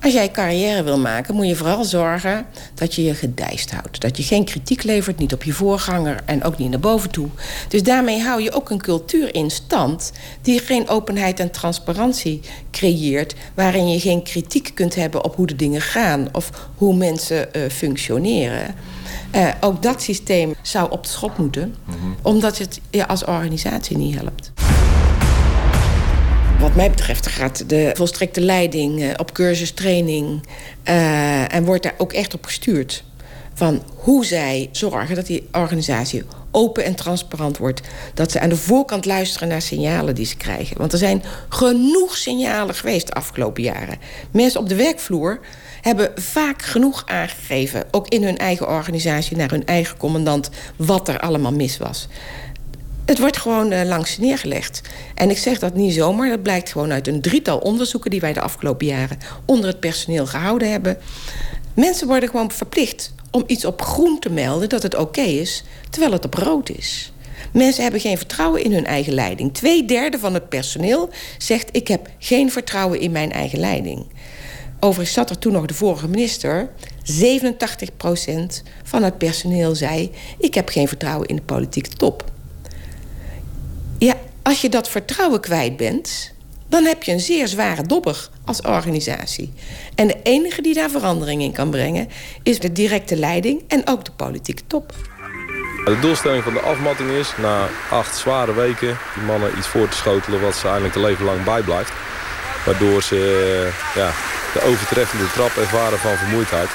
Als 0.01 0.13
jij 0.13 0.31
carrière 0.31 0.83
wil 0.83 0.99
maken, 0.99 1.35
moet 1.35 1.47
je 1.47 1.55
vooral 1.55 1.83
zorgen 1.83 2.45
dat 2.73 2.95
je 2.95 3.03
je 3.03 3.15
gedijst 3.15 3.71
houdt. 3.71 4.01
Dat 4.01 4.17
je 4.17 4.23
geen 4.23 4.45
kritiek 4.45 4.83
levert, 4.83 5.19
niet 5.19 5.33
op 5.33 5.43
je 5.43 5.53
voorganger 5.53 6.21
en 6.25 6.43
ook 6.43 6.57
niet 6.57 6.69
naar 6.69 6.79
boven 6.79 7.09
toe. 7.09 7.27
Dus 7.67 7.83
daarmee 7.83 8.21
hou 8.21 8.41
je 8.41 8.51
ook 8.51 8.69
een 8.69 8.81
cultuur 8.81 9.35
in 9.35 9.51
stand 9.51 10.11
die 10.41 10.59
geen 10.59 10.87
openheid 10.87 11.39
en 11.39 11.51
transparantie 11.51 12.41
creëert, 12.71 13.35
waarin 13.53 13.89
je 13.89 13.99
geen 13.99 14.23
kritiek 14.23 14.71
kunt 14.73 14.95
hebben 14.95 15.23
op 15.23 15.35
hoe 15.35 15.47
de 15.47 15.55
dingen 15.55 15.81
gaan 15.81 16.27
of 16.31 16.69
hoe 16.75 16.95
mensen 16.95 17.49
uh, 17.55 17.69
functioneren. 17.69 18.75
Uh, 19.35 19.47
ook 19.59 19.83
dat 19.83 20.01
systeem 20.01 20.55
zou 20.61 20.91
op 20.91 21.03
de 21.03 21.09
schop 21.09 21.37
moeten, 21.37 21.75
mm 21.85 21.93
-hmm. 21.99 22.15
omdat 22.21 22.57
het 22.57 22.79
je 22.89 23.07
als 23.07 23.25
organisatie 23.25 23.97
niet 23.97 24.15
helpt. 24.15 24.51
Wat 26.59 26.75
mij 26.75 26.89
betreft 26.89 27.27
gaat 27.27 27.69
de 27.69 27.91
volstrekte 27.93 28.41
leiding 28.41 29.01
uh, 29.01 29.09
op 29.17 29.33
cursus, 29.33 29.71
training 29.71 30.43
uh, 30.89 31.53
en 31.53 31.65
wordt 31.65 31.83
daar 31.83 31.93
ook 31.97 32.13
echt 32.13 32.33
op 32.33 32.45
gestuurd. 32.45 33.03
Van 33.53 33.83
hoe 33.95 34.25
zij 34.25 34.69
zorgen 34.71 35.15
dat 35.15 35.25
die 35.25 35.47
organisatie 35.51 36.23
open 36.51 36.83
en 36.83 36.95
transparant 36.95 37.57
wordt. 37.57 37.81
Dat 38.13 38.31
ze 38.31 38.39
aan 38.39 38.49
de 38.49 38.55
voorkant 38.55 39.05
luisteren 39.05 39.47
naar 39.47 39.61
signalen 39.61 40.15
die 40.15 40.25
ze 40.25 40.37
krijgen. 40.37 40.77
Want 40.77 40.91
er 40.91 40.97
zijn 40.97 41.23
genoeg 41.49 42.17
signalen 42.17 42.75
geweest 42.75 43.07
de 43.07 43.13
afgelopen 43.13 43.63
jaren. 43.63 43.97
Mensen 44.31 44.59
op 44.59 44.69
de 44.69 44.75
werkvloer 44.75 45.39
hebben 45.81 46.11
vaak 46.15 46.61
genoeg 46.61 47.03
aangegeven, 47.05 47.83
ook 47.91 48.07
in 48.07 48.23
hun 48.23 48.37
eigen 48.37 48.67
organisatie, 48.67 49.37
naar 49.37 49.49
hun 49.49 49.65
eigen 49.65 49.97
commandant, 49.97 50.49
wat 50.75 51.07
er 51.07 51.19
allemaal 51.19 51.53
mis 51.53 51.77
was. 51.77 52.07
Het 53.09 53.19
wordt 53.19 53.37
gewoon 53.37 53.71
uh, 53.71 53.83
langs 53.83 54.17
neergelegd. 54.17 54.81
En 55.15 55.29
ik 55.29 55.37
zeg 55.37 55.59
dat 55.59 55.75
niet 55.75 55.93
zomaar, 55.93 56.29
dat 56.29 56.43
blijkt 56.43 56.71
gewoon 56.71 56.91
uit 56.91 57.07
een 57.07 57.21
drietal 57.21 57.57
onderzoeken 57.57 58.11
die 58.11 58.19
wij 58.19 58.33
de 58.33 58.41
afgelopen 58.41 58.87
jaren 58.87 59.17
onder 59.45 59.67
het 59.67 59.79
personeel 59.79 60.25
gehouden 60.25 60.71
hebben. 60.71 60.97
Mensen 61.73 62.07
worden 62.07 62.29
gewoon 62.29 62.51
verplicht 62.51 63.13
om 63.31 63.43
iets 63.47 63.65
op 63.65 63.81
groen 63.81 64.19
te 64.19 64.29
melden 64.29 64.69
dat 64.69 64.83
het 64.83 64.95
oké 64.95 65.21
is, 65.21 65.63
terwijl 65.89 66.11
het 66.11 66.25
op 66.25 66.33
rood 66.33 66.69
is. 66.69 67.11
Mensen 67.53 67.83
hebben 67.83 68.01
geen 68.01 68.17
vertrouwen 68.17 68.63
in 68.63 68.73
hun 68.73 68.85
eigen 68.85 69.13
leiding. 69.13 69.53
Tweederde 69.53 70.19
van 70.19 70.33
het 70.33 70.49
personeel 70.49 71.09
zegt: 71.37 71.69
Ik 71.71 71.87
heb 71.87 72.09
geen 72.19 72.51
vertrouwen 72.51 72.99
in 72.99 73.11
mijn 73.11 73.31
eigen 73.31 73.59
leiding. 73.59 74.05
Overigens 74.79 75.15
zat 75.15 75.29
er 75.29 75.39
toen 75.39 75.53
nog 75.53 75.65
de 75.65 75.73
vorige 75.73 76.07
minister. 76.07 76.69
87% 77.03 78.63
van 78.83 79.03
het 79.03 79.17
personeel 79.17 79.75
zei: 79.75 80.11
Ik 80.39 80.53
heb 80.53 80.69
geen 80.69 80.87
vertrouwen 80.87 81.27
in 81.27 81.35
de 81.35 81.41
politieke 81.41 81.89
top. 81.89 82.37
Ja, 83.99 84.15
als 84.43 84.61
je 84.61 84.69
dat 84.69 84.89
vertrouwen 84.89 85.39
kwijt 85.39 85.77
bent, 85.77 86.33
dan 86.67 86.83
heb 86.83 87.03
je 87.03 87.11
een 87.11 87.19
zeer 87.19 87.47
zware 87.47 87.83
dobber 87.83 88.29
als 88.45 88.61
organisatie. 88.61 89.53
En 89.95 90.07
de 90.07 90.17
enige 90.23 90.61
die 90.61 90.73
daar 90.73 90.89
verandering 90.89 91.41
in 91.41 91.53
kan 91.53 91.69
brengen, 91.69 92.09
is 92.43 92.59
de 92.59 92.71
directe 92.71 93.15
leiding 93.15 93.61
en 93.67 93.87
ook 93.87 94.05
de 94.05 94.11
politieke 94.11 94.61
top. 94.67 94.93
De 95.85 95.97
doelstelling 96.01 96.43
van 96.43 96.53
de 96.53 96.59
afmatting 96.59 97.09
is 97.09 97.33
na 97.37 97.67
acht 97.89 98.17
zware 98.17 98.53
weken 98.53 98.97
die 99.13 99.23
mannen 99.23 99.57
iets 99.57 99.67
voor 99.67 99.87
te 99.87 99.97
schotelen 99.97 100.41
wat 100.41 100.55
ze 100.55 100.63
eigenlijk 100.63 100.95
een 100.95 101.01
leven 101.01 101.25
lang 101.25 101.43
bijblijft. 101.43 101.91
Waardoor 102.65 103.03
ze 103.03 103.15
ja, 103.95 104.11
de 104.53 104.61
overtreffende 104.61 105.31
trap 105.31 105.55
ervaren 105.57 105.99
van 105.99 106.17
vermoeidheid. 106.17 106.69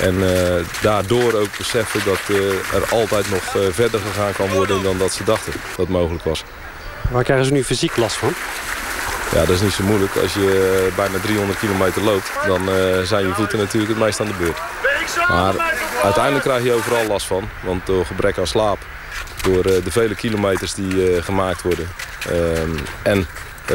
En 0.00 0.14
uh, 0.14 0.64
daardoor 0.82 1.32
ook 1.32 1.58
beseffen 1.58 2.00
dat 2.04 2.20
uh, 2.28 2.50
er 2.74 2.84
altijd 2.90 3.30
nog 3.30 3.54
uh, 3.54 3.62
verder 3.70 4.00
gegaan 4.00 4.32
kan 4.32 4.48
worden 4.48 4.82
dan 4.82 4.98
dat 4.98 5.12
ze 5.12 5.24
dachten 5.24 5.52
dat 5.76 5.88
mogelijk 5.88 6.24
was. 6.24 6.44
Waar 7.10 7.24
krijgen 7.24 7.46
ze 7.46 7.52
nu 7.52 7.64
fysiek 7.64 7.96
last 7.96 8.16
van? 8.16 8.32
Ja, 9.32 9.38
dat 9.38 9.48
is 9.48 9.60
niet 9.60 9.72
zo 9.72 9.84
moeilijk. 9.84 10.16
Als 10.16 10.34
je 10.34 10.88
bijna 10.96 11.18
300 11.18 11.58
kilometer 11.58 12.02
loopt, 12.02 12.30
dan 12.46 12.60
zijn 13.06 13.26
je 13.26 13.32
voeten 13.34 13.58
natuurlijk 13.58 13.92
het 13.92 14.00
meest 14.00 14.20
aan 14.20 14.26
de 14.26 14.34
beurt. 14.38 14.58
Maar 15.28 15.54
uiteindelijk 16.02 16.44
krijg 16.44 16.64
je 16.64 16.72
overal 16.72 17.06
last 17.06 17.26
van. 17.26 17.48
Want 17.60 17.86
door 17.86 18.06
gebrek 18.06 18.38
aan 18.38 18.46
slaap, 18.46 18.78
door 19.42 19.62
de 19.62 19.90
vele 19.90 20.14
kilometers 20.14 20.74
die 20.74 21.22
gemaakt 21.22 21.62
worden... 21.62 21.88
ehm, 22.28 22.76
en 23.02 23.26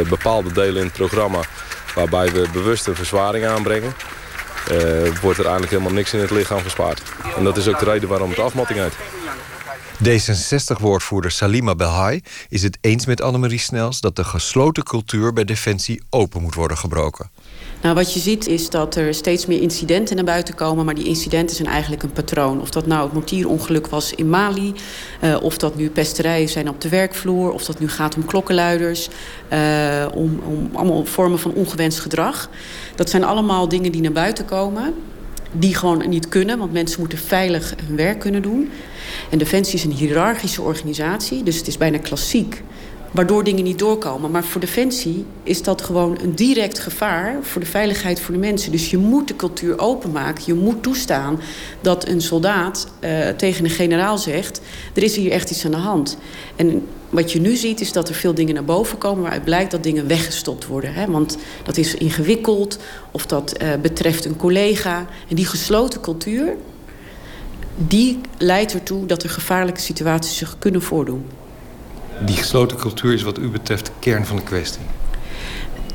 bepaalde 0.09 0.51
delen 0.51 0.77
in 0.77 0.87
het 0.87 0.93
programma 0.93 1.39
waarbij 1.95 2.31
we 2.31 2.45
bewust 2.53 2.87
een 2.87 2.95
verzwaring 2.95 3.45
aanbrengen... 3.45 3.93
Uh, 4.71 5.19
wordt 5.21 5.37
er 5.37 5.45
eigenlijk 5.45 5.71
helemaal 5.71 5.93
niks 5.93 6.13
in 6.13 6.19
het 6.19 6.31
lichaam 6.31 6.59
gespaard. 6.59 7.01
En 7.37 7.43
dat 7.43 7.57
is 7.57 7.67
ook 7.67 7.79
de 7.79 7.85
reden 7.85 8.09
waarom 8.09 8.29
het 8.29 8.39
afmatting 8.39 8.79
heet. 8.79 8.95
D66-woordvoerder 10.03 11.31
Salima 11.31 11.75
Belhai 11.75 12.21
is 12.49 12.63
het 12.63 12.77
eens 12.81 13.05
met 13.05 13.21
Annemarie 13.21 13.59
Snels... 13.59 13.99
dat 13.99 14.15
de 14.15 14.23
gesloten 14.23 14.83
cultuur 14.83 15.33
bij 15.33 15.43
Defensie 15.43 16.01
open 16.09 16.41
moet 16.41 16.53
worden 16.53 16.77
gebroken. 16.77 17.29
Nou, 17.81 17.95
wat 17.95 18.13
je 18.13 18.19
ziet 18.19 18.47
is 18.47 18.69
dat 18.69 18.95
er 18.95 19.13
steeds 19.13 19.45
meer 19.45 19.61
incidenten 19.61 20.15
naar 20.15 20.25
buiten 20.25 20.55
komen... 20.55 20.85
maar 20.85 20.95
die 20.95 21.05
incidenten 21.05 21.55
zijn 21.55 21.67
eigenlijk 21.67 22.03
een 22.03 22.11
patroon. 22.11 22.61
Of 22.61 22.69
dat 22.69 22.87
nou 22.87 23.03
het 23.03 23.13
mortierongeluk 23.13 23.87
was 23.87 24.13
in 24.13 24.29
Mali... 24.29 24.73
Uh, 25.23 25.37
of 25.41 25.57
dat 25.57 25.75
nu 25.75 25.89
pesterijen 25.89 26.49
zijn 26.49 26.69
op 26.69 26.81
de 26.81 26.89
werkvloer... 26.89 27.51
of 27.51 27.65
dat 27.65 27.79
nu 27.79 27.89
gaat 27.89 28.15
om 28.15 28.25
klokkenluiders... 28.25 29.09
Uh, 29.53 30.05
om, 30.13 30.39
om 30.45 30.69
allemaal 30.73 31.05
vormen 31.05 31.39
van 31.39 31.53
ongewenst 31.53 31.99
gedrag. 31.99 32.49
Dat 32.95 33.09
zijn 33.09 33.23
allemaal 33.23 33.67
dingen 33.67 33.91
die 33.91 34.01
naar 34.01 34.11
buiten 34.11 34.45
komen... 34.45 34.93
die 35.51 35.75
gewoon 35.75 36.09
niet 36.09 36.27
kunnen, 36.27 36.57
want 36.57 36.73
mensen 36.73 36.99
moeten 36.99 37.17
veilig 37.17 37.73
hun 37.85 37.95
werk 37.95 38.19
kunnen 38.19 38.41
doen. 38.41 38.69
En 39.29 39.37
Defensie 39.37 39.75
is 39.75 39.83
een 39.83 39.91
hiërarchische 39.91 40.61
organisatie, 40.61 41.43
dus 41.43 41.57
het 41.57 41.67
is 41.67 41.77
bijna 41.77 41.97
klassiek 41.97 42.63
waardoor 43.11 43.43
dingen 43.43 43.63
niet 43.63 43.79
doorkomen. 43.79 44.31
Maar 44.31 44.43
voor 44.43 44.61
Defensie 44.61 45.25
is 45.43 45.63
dat 45.63 45.81
gewoon 45.81 46.17
een 46.21 46.35
direct 46.35 46.79
gevaar 46.79 47.37
voor 47.41 47.61
de 47.61 47.67
veiligheid 47.67 48.19
voor 48.19 48.33
de 48.33 48.39
mensen. 48.39 48.71
Dus 48.71 48.89
je 48.89 48.97
moet 48.97 49.27
de 49.27 49.35
cultuur 49.35 49.79
openmaken. 49.79 50.43
Je 50.45 50.53
moet 50.53 50.83
toestaan 50.83 51.39
dat 51.81 52.07
een 52.07 52.21
soldaat 52.21 52.87
uh, 52.99 53.27
tegen 53.29 53.63
een 53.63 53.69
generaal 53.71 54.17
zegt... 54.17 54.61
er 54.93 55.03
is 55.03 55.15
hier 55.15 55.31
echt 55.31 55.51
iets 55.51 55.65
aan 55.65 55.71
de 55.71 55.77
hand. 55.77 56.17
En 56.55 56.85
wat 57.09 57.31
je 57.31 57.41
nu 57.41 57.55
ziet 57.55 57.81
is 57.81 57.91
dat 57.91 58.09
er 58.09 58.15
veel 58.15 58.33
dingen 58.33 58.53
naar 58.53 58.65
boven 58.65 58.97
komen... 58.97 59.21
waaruit 59.21 59.43
blijkt 59.43 59.71
dat 59.71 59.83
dingen 59.83 60.07
weggestopt 60.07 60.67
worden. 60.67 60.93
Hè? 60.93 61.11
Want 61.11 61.37
dat 61.63 61.77
is 61.77 61.95
ingewikkeld 61.95 62.77
of 63.11 63.25
dat 63.25 63.61
uh, 63.61 63.69
betreft 63.81 64.25
een 64.25 64.35
collega. 64.35 65.05
En 65.29 65.35
die 65.35 65.45
gesloten 65.45 66.01
cultuur... 66.01 66.55
die 67.77 68.19
leidt 68.37 68.73
ertoe 68.73 69.05
dat 69.05 69.23
er 69.23 69.29
gevaarlijke 69.29 69.81
situaties 69.81 70.37
zich 70.37 70.55
kunnen 70.59 70.81
voordoen. 70.81 71.25
Die 72.25 72.35
gesloten 72.35 72.77
cultuur 72.77 73.13
is 73.13 73.23
wat 73.23 73.37
u 73.37 73.49
betreft 73.49 73.85
de 73.85 73.91
kern 73.99 74.25
van 74.25 74.35
de 74.35 74.43
kwestie. 74.43 74.81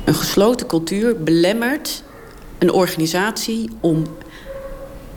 Een 0.05 0.15
gesloten 0.15 0.67
cultuur 0.67 1.23
belemmert 1.23 2.03
een 2.57 2.71
organisatie 2.71 3.69
om 3.79 4.03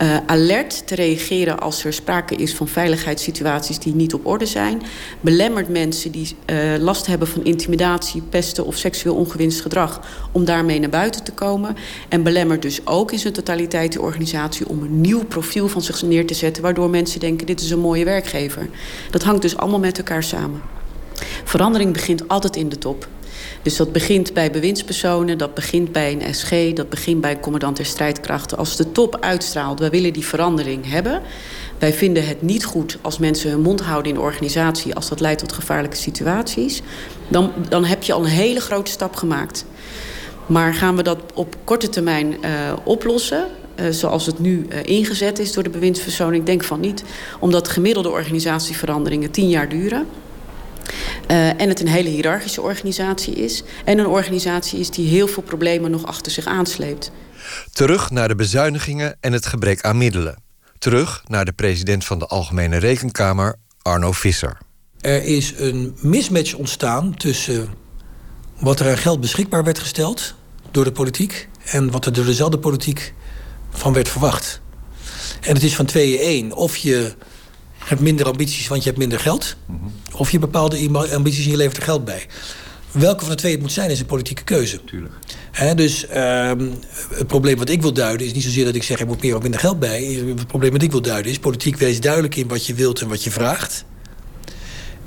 uh, 0.03 0.17
alert 0.27 0.87
te 0.87 0.95
reageren 0.95 1.59
als 1.59 1.85
er 1.85 1.93
sprake 1.93 2.35
is 2.35 2.55
van 2.55 2.69
veiligheidssituaties 2.69 3.79
die 3.79 3.95
niet 3.95 4.15
op 4.15 4.27
orde 4.27 4.47
zijn. 4.47 4.83
Belemmert 5.21 5.69
mensen 5.69 6.11
die 6.11 6.37
uh, 6.47 6.57
last 6.79 7.07
hebben 7.07 7.29
van 7.29 7.45
intimidatie, 7.45 8.23
pesten 8.23 8.67
of 8.67 8.77
seksueel 8.77 9.15
ongewinst 9.15 9.61
gedrag 9.61 10.01
om 10.33 10.45
daarmee 10.45 10.81
naar 10.81 10.89
buiten 10.89 11.25
te 11.25 11.33
komen. 11.33 11.77
En 12.09 12.23
belemmert 12.23 12.63
dus 12.63 12.87
ook 12.87 13.13
in 13.13 13.19
zijn 13.19 13.33
totaliteit 13.33 13.93
de 13.93 14.01
organisatie 14.01 14.69
om 14.69 14.83
een 14.83 15.01
nieuw 15.01 15.25
profiel 15.25 15.69
van 15.69 15.83
zich 15.83 16.03
neer 16.03 16.27
te 16.27 16.35
zetten, 16.35 16.63
waardoor 16.63 16.91
mensen 16.91 17.21
denken: 17.21 17.47
dit 17.47 17.61
is 17.61 17.71
een 17.71 17.79
mooie 17.79 18.05
werkgever. 18.05 18.69
Dat 19.11 19.23
hangt 19.23 19.43
dus 19.43 19.57
allemaal 19.57 19.81
met 19.81 19.99
elkaar 19.99 20.23
samen. 20.23 20.76
Verandering 21.45 21.93
begint 21.93 22.29
altijd 22.29 22.57
in 22.57 22.69
de 22.69 22.79
top. 22.79 23.09
Dus 23.63 23.77
dat 23.77 23.93
begint 23.93 24.33
bij 24.33 24.51
bewindspersonen, 24.51 25.39
dat 25.39 25.55
begint 25.55 25.93
bij 25.93 26.13
een 26.13 26.35
SG... 26.35 26.73
dat 26.73 26.89
begint 26.89 27.21
bij 27.21 27.31
een 27.31 27.41
commandant 27.41 27.77
der 27.77 27.87
strijdkrachten. 27.87 28.59
Als 28.59 28.77
de 28.77 28.93
top 28.93 29.17
uitstraalt, 29.21 29.79
wij 29.79 29.91
willen 29.91 30.13
die 30.13 30.27
verandering 30.27 30.91
hebben... 30.91 31.23
wij 31.79 31.93
vinden 31.93 32.27
het 32.27 32.43
niet 32.43 32.65
goed 32.65 32.99
als 33.01 33.19
mensen 33.19 33.51
hun 33.51 33.61
mond 33.61 33.81
houden 33.81 34.13
in 34.13 34.19
de 34.19 34.25
organisatie... 34.25 34.95
als 34.95 35.09
dat 35.09 35.21
leidt 35.21 35.39
tot 35.39 35.53
gevaarlijke 35.53 35.97
situaties... 35.97 36.83
dan, 37.29 37.53
dan 37.69 37.85
heb 37.85 38.03
je 38.03 38.13
al 38.13 38.21
een 38.21 38.31
hele 38.31 38.61
grote 38.61 38.91
stap 38.91 39.17
gemaakt. 39.17 39.65
Maar 40.47 40.75
gaan 40.75 40.97
we 40.97 41.03
dat 41.03 41.19
op 41.35 41.57
korte 41.65 41.89
termijn 41.89 42.27
uh, 42.27 42.73
oplossen... 42.85 43.47
uh, 43.81 43.87
zoals 43.91 44.27
het 44.27 44.39
nu 44.39 44.67
uh, 44.69 44.79
ingezet 44.83 45.39
is 45.39 45.53
door 45.53 45.63
de 45.63 45.71
bewindspersoon? 45.71 46.35
Ik 46.35 46.47
denk 46.47 46.65
van 46.65 46.81
niet, 46.81 47.05
omdat 47.41 47.69
gemiddelde 47.69 48.11
organisatieveranderingen 48.11 49.31
tien 49.31 49.49
jaar 49.49 49.69
duren. 49.69 50.07
Uh, 51.31 51.61
en 51.61 51.69
het 51.69 51.81
een 51.81 51.89
hele 51.89 52.09
hiërarchische 52.09 52.63
organisatie 52.63 53.35
is. 53.35 53.63
En 53.85 53.99
een 53.99 54.07
organisatie 54.07 54.81
is 54.81 54.91
die 54.91 55.09
heel 55.09 55.29
veel 55.29 55.43
problemen 55.43 55.91
nog 55.91 56.07
achter 56.07 56.33
zich 56.33 56.47
aansleept. 56.47 57.11
Terug 57.73 58.11
naar 58.11 58.29
de 58.29 58.35
bezuinigingen 58.35 59.17
en 59.21 59.33
het 59.33 59.47
gebrek 59.47 59.81
aan 59.81 59.99
middelen. 59.99 60.43
Terug 60.79 61.23
naar 61.27 61.45
de 61.45 61.53
president 61.53 62.05
van 62.05 62.19
de 62.19 62.27
Algemene 62.27 62.77
Rekenkamer, 62.77 63.57
Arno 63.83 64.13
Visser. 64.13 64.59
Er 65.01 65.23
is 65.23 65.55
een 65.57 65.97
mismatch 66.01 66.55
ontstaan 66.55 67.15
tussen 67.15 67.69
wat 68.59 68.81
er 68.81 68.91
aan 68.91 68.99
geld 68.99 69.21
beschikbaar 69.21 69.65
werd 69.65 69.79
gesteld 69.79 70.35
door 70.71 70.85
de 70.85 70.93
politiek 70.93 71.49
en 71.65 71.91
wat 71.91 72.07
er 72.07 72.13
door 72.13 72.25
dezelfde 72.25 72.59
politiek 72.59 73.15
van 73.71 73.93
werd 73.93 74.09
verwacht. 74.09 74.61
En 75.41 75.55
het 75.55 75.63
is 75.63 75.77
van 75.77 75.87
tweeën 75.87 76.19
één. 76.19 76.53
Of 76.53 76.77
je 76.77 77.15
hebt 77.89 78.01
minder 78.01 78.27
ambities, 78.27 78.69
want 78.69 78.83
je 78.83 78.89
hebt 78.89 79.01
minder 79.01 79.21
geld. 79.21 79.57
Of 80.13 80.31
je 80.31 80.39
bepaalde 80.39 80.89
ambities 81.15 81.45
en 81.45 81.51
je 81.51 81.57
levert 81.57 81.77
er 81.77 81.83
geld 81.83 82.05
bij. 82.05 82.27
Welke 82.91 83.21
van 83.21 83.29
de 83.29 83.35
twee 83.37 83.53
het 83.53 83.61
moet 83.61 83.73
zijn, 83.73 83.91
is 83.91 84.01
een 84.01 84.07
politieke 84.07 84.45
keuze. 84.45 84.85
Tuurlijk. 84.85 85.15
He, 85.53 85.75
dus 85.75 86.07
um, 86.09 86.75
het 87.15 87.27
probleem 87.27 87.57
wat 87.57 87.69
ik 87.69 87.83
wil 87.83 87.93
duiden 87.93 88.27
is 88.27 88.33
niet 88.33 88.43
zozeer 88.43 88.65
dat 88.65 88.75
ik 88.75 88.83
zeg 88.83 89.01
er 89.01 89.07
moet 89.07 89.23
meer 89.23 89.37
of 89.37 89.43
minder 89.43 89.61
geld 89.61 89.79
bij. 89.79 90.03
Het 90.37 90.47
probleem 90.47 90.73
wat 90.73 90.83
ik 90.83 90.91
wil 90.91 91.03
duiden 91.03 91.31
is 91.31 91.39
politiek 91.39 91.77
wees 91.77 92.01
duidelijk 92.01 92.37
in 92.37 92.49
wat 92.49 92.67
je 92.67 92.75
wilt 92.75 93.01
en 93.01 93.09
wat 93.09 93.25
je 93.25 93.31
vraagt. 93.31 93.85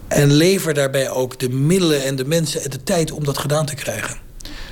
En 0.08 0.32
lever 0.32 0.74
daarbij 0.74 1.10
ook 1.10 1.40
de 1.40 1.50
middelen 1.50 2.04
en 2.04 2.16
de 2.16 2.26
mensen 2.26 2.64
en 2.64 2.70
de 2.70 2.84
tijd 2.84 3.12
om 3.12 3.24
dat 3.24 3.38
gedaan 3.38 3.66
te 3.66 3.76
krijgen. 3.76 4.18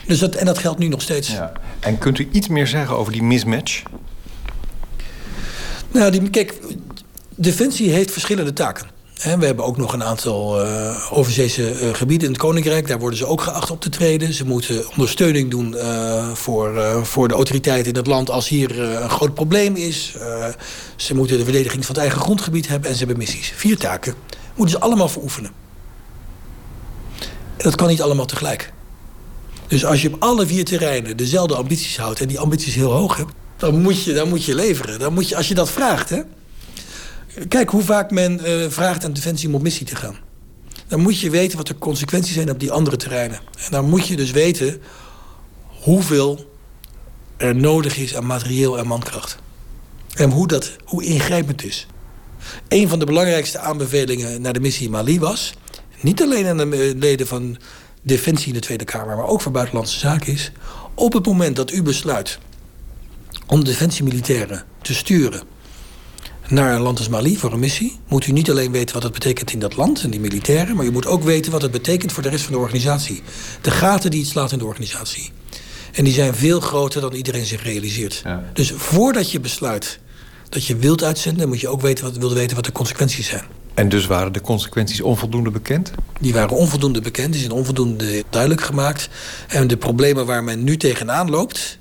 Dus 0.06 0.20
dat, 0.20 0.36
en 0.36 0.46
dat 0.46 0.58
geldt 0.58 0.80
nu 0.80 0.88
nog 0.88 1.02
steeds. 1.02 1.32
Ja. 1.32 1.52
En 1.80 1.98
kunt 1.98 2.20
u 2.20 2.28
iets 2.32 2.48
meer 2.48 2.68
zeggen 2.68 2.98
over 2.98 3.12
die 3.12 3.24
mismatch? 3.24 3.84
Nou, 5.92 6.12
die, 6.12 6.30
kijk, 6.30 6.60
Defensie 7.40 7.92
heeft 7.92 8.12
verschillende 8.12 8.54
taken. 8.54 8.88
we 9.16 9.46
hebben 9.46 9.66
ook 9.66 9.78
nog 9.78 9.94
een 9.94 10.04
aantal 10.04 10.66
uh, 10.66 11.12
overzeese 11.12 11.82
uh, 11.82 11.94
gebieden 11.94 12.28
in 12.28 12.34
het 12.34 12.42
Koninkrijk. 12.42 12.88
Daar 12.88 13.00
worden 13.00 13.18
ze 13.18 13.26
ook 13.26 13.42
geacht 13.42 13.72
op 13.72 13.82
te 13.82 13.90
treden. 13.90 14.34
Ze 14.34 14.46
moeten 14.46 14.90
ondersteuning 14.90 15.52
doen 15.52 15.74
uh, 15.74 16.34
voor, 16.34 17.06
voor 17.06 17.28
de 17.28 17.34
autoriteiten 17.34 17.92
in 17.92 17.98
het 17.98 18.08
land 18.08 18.30
als 18.30 18.48
hier 18.48 18.80
een 18.80 19.10
groot 19.10 19.34
probleem 19.34 19.76
is. 19.76 20.16
ze 20.96 21.16
moeten 21.16 21.38
de 21.38 21.44
verdediging 21.44 21.86
van 21.86 21.96
het 21.96 22.04
eigen 22.04 22.22
grondgebied 22.22 22.68
hebben 22.68 22.90
en 22.90 22.96
ze 22.96 23.06
hebben 23.06 23.18
missies. 23.18 23.54
Vier 23.56 23.78
taken 23.78 24.14
moeten 24.56 24.78
ze 24.78 24.84
allemaal 24.84 25.10
veroefenen. 25.10 25.52
En 27.58 27.64
dat 27.64 27.76
kan 27.76 27.88
niet 27.88 28.02
allemaal 28.02 28.26
tegelijk. 28.26 28.74
Dus 29.68 29.86
als 29.86 30.02
je 30.02 30.14
op 30.14 30.24
alle 30.24 30.46
vier 30.46 30.66
terreinen 30.66 31.18
dezelfde 31.18 31.56
ambities 31.56 31.98
houdt 31.98 32.22
en 32.22 32.28
die 32.28 32.40
ambities 32.40 32.76
heel 32.76 32.92
hoog 32.92 33.18
hebt, 33.18 33.32
dan 33.58 33.82
moet 33.82 34.04
je, 34.04 34.14
dan 34.14 34.30
moet 34.30 34.46
je 34.46 34.56
leveren. 34.56 35.00
Dan 35.00 35.14
moet 35.14 35.30
je, 35.30 35.36
als 35.36 35.48
je 35.48 35.56
dat 35.56 35.70
vraagt, 35.70 36.10
hè. 36.10 36.22
Kijk 37.48 37.70
hoe 37.70 37.84
vaak 37.84 38.12
men 38.12 38.40
uh, 38.46 38.66
vraagt 38.70 39.06
aan 39.06 39.14
Defensie 39.14 39.48
om 39.48 39.56
op 39.56 39.62
missie 39.62 39.86
te 39.86 39.96
gaan. 39.96 40.16
Dan 40.88 41.00
moet 41.00 41.20
je 41.20 41.30
weten 41.30 41.58
wat 41.58 41.68
de 41.68 41.78
consequenties 41.78 42.34
zijn 42.34 42.50
op 42.50 42.60
die 42.60 42.72
andere 42.72 42.96
terreinen. 42.96 43.40
En 43.66 43.72
dan 43.72 43.90
moet 43.90 44.08
je 44.08 44.16
dus 44.16 44.32
weten 44.32 44.82
hoeveel 45.84 46.56
er 47.38 47.56
nodig 47.56 47.98
is 47.98 48.16
aan 48.16 48.26
materieel 48.26 48.78
en 48.78 48.88
mankracht. 48.88 49.38
En 50.16 50.32
hoe, 50.32 50.48
dat, 50.48 50.76
hoe 50.86 51.04
ingrijpend 51.04 51.64
is. 51.64 51.88
Een 52.68 52.88
van 52.88 53.00
de 53.00 53.06
belangrijkste 53.06 53.60
aanbevelingen 53.60 54.42
naar 54.42 54.54
de 54.54 54.60
missie 54.60 54.90
Mali 54.90 55.20
was... 55.20 55.54
niet 56.02 56.22
alleen 56.22 56.48
aan 56.48 56.58
de 56.58 56.94
leden 56.98 57.28
van 57.28 57.58
Defensie 58.02 58.48
in 58.48 58.54
de 58.54 58.60
Tweede 58.60 58.86
Kamer... 58.86 59.16
maar 59.16 59.28
ook 59.28 59.42
voor 59.42 59.52
Buitenlandse 59.52 60.00
Zaken 60.00 60.34
is... 60.34 60.52
op 60.94 61.14
het 61.14 61.26
moment 61.26 61.56
dat 61.56 61.72
u 61.72 61.84
besluit 61.84 62.40
om 63.48 63.60
de 63.60 63.66
defensiemilitairen 63.66 64.64
te 64.82 64.94
sturen 64.94 65.44
naar 66.50 66.76
een 66.76 66.82
land 66.82 66.98
als 66.98 67.10
Mali 67.10 67.38
voor 67.38 67.54
een 67.54 67.60
missie... 67.60 68.00
moet 68.08 68.28
u 68.28 68.32
niet 68.32 68.50
alleen 68.50 68.72
weten 68.72 68.94
wat 68.94 69.04
het 69.04 69.14
betekent 69.14 69.52
in 69.52 69.60
dat 69.60 69.76
land 69.76 70.04
en 70.04 70.10
die 70.10 70.20
militairen... 70.20 70.76
maar 70.76 70.86
je 70.86 70.92
moet 70.92 71.06
ook 71.06 71.24
weten 71.24 71.52
wat 71.52 71.62
het 71.62 71.72
betekent 71.72 72.12
voor 72.12 72.24
de 72.24 72.30
rest 72.30 72.44
van 72.44 72.54
de 72.54 72.60
organisatie. 72.60 73.22
De 73.62 73.72
gaten 73.72 74.12
die 74.12 74.20
het 74.20 74.30
slaat 74.30 74.52
in 74.52 74.58
de 74.58 74.66
organisatie. 74.66 75.32
En 75.94 76.04
die 76.04 76.14
zijn 76.14 76.36
veel 76.36 76.60
groter 76.60 77.02
dan 77.02 77.14
iedereen 77.14 77.46
zich 77.46 77.64
realiseert. 77.64 78.22
Ja. 78.24 78.44
Dus 78.54 78.72
voordat 78.76 79.32
je 79.32 79.40
besluit 79.40 80.00
dat 80.50 80.66
je 80.66 80.76
wilt 80.76 81.04
uitzenden... 81.04 81.48
moet 81.48 81.60
je 81.60 81.68
ook 81.68 81.82
weten 81.82 82.04
wat, 82.04 82.18
wilde 82.18 82.36
weten 82.36 82.56
wat 82.56 82.66
de 82.66 82.72
consequenties 82.72 83.28
zijn. 83.28 83.44
En 83.74 83.90
dus 83.90 84.06
waren 84.06 84.34
de 84.34 84.42
consequenties 84.42 85.02
onvoldoende 85.02 85.52
bekend? 85.52 85.92
Die 86.20 86.34
waren 86.34 86.58
onvoldoende 86.58 87.02
bekend, 87.02 87.32
die 87.32 87.42
zijn 87.42 87.54
onvoldoende 87.54 88.24
duidelijk 88.30 88.62
gemaakt. 88.62 89.10
En 89.48 89.68
de 89.68 89.78
problemen 89.78 90.26
waar 90.26 90.44
men 90.44 90.64
nu 90.64 90.78
tegenaan 90.78 91.30
loopt... 91.30 91.78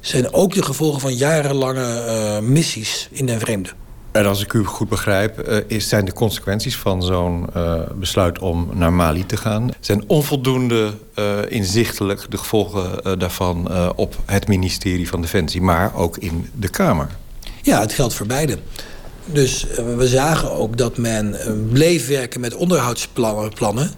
zijn 0.00 0.32
ook 0.32 0.54
de 0.54 0.62
gevolgen 0.62 1.00
van 1.00 1.14
jarenlange 1.14 2.04
uh, 2.06 2.48
missies 2.48 3.08
in 3.10 3.26
den 3.26 3.40
vreemde. 3.40 3.70
En 4.12 4.26
als 4.26 4.42
ik 4.42 4.52
u 4.52 4.64
goed 4.64 4.88
begrijp, 4.88 5.48
uh, 5.48 5.56
is, 5.66 5.88
zijn 5.88 6.04
de 6.04 6.12
consequenties 6.12 6.76
van 6.76 7.02
zo'n 7.02 7.46
uh, 7.56 7.80
besluit 7.94 8.38
om 8.38 8.70
naar 8.72 8.92
Mali 8.92 9.26
te 9.26 9.36
gaan... 9.36 9.70
zijn 9.80 10.04
onvoldoende 10.06 10.92
uh, 11.14 11.38
inzichtelijk 11.48 12.30
de 12.30 12.36
gevolgen 12.36 13.18
daarvan 13.18 13.70
op 13.96 14.16
het 14.26 14.48
ministerie 14.48 15.08
van 15.08 15.20
Defensie... 15.20 15.62
maar 15.62 15.94
ook 15.94 16.16
in 16.16 16.50
de 16.54 16.68
Kamer. 16.68 17.08
Ja, 17.62 17.80
het 17.80 17.92
geldt 17.92 18.14
voor 18.14 18.26
beide. 18.26 18.58
Dus 19.24 19.66
we 19.96 20.08
zagen 20.08 20.52
ook 20.52 20.76
dat 20.76 20.96
men 20.96 21.36
bleef 21.72 22.08
werken 22.08 22.40
met 22.40 22.54
onderhoudsplannen... 22.54 23.52
Plannen, 23.54 23.90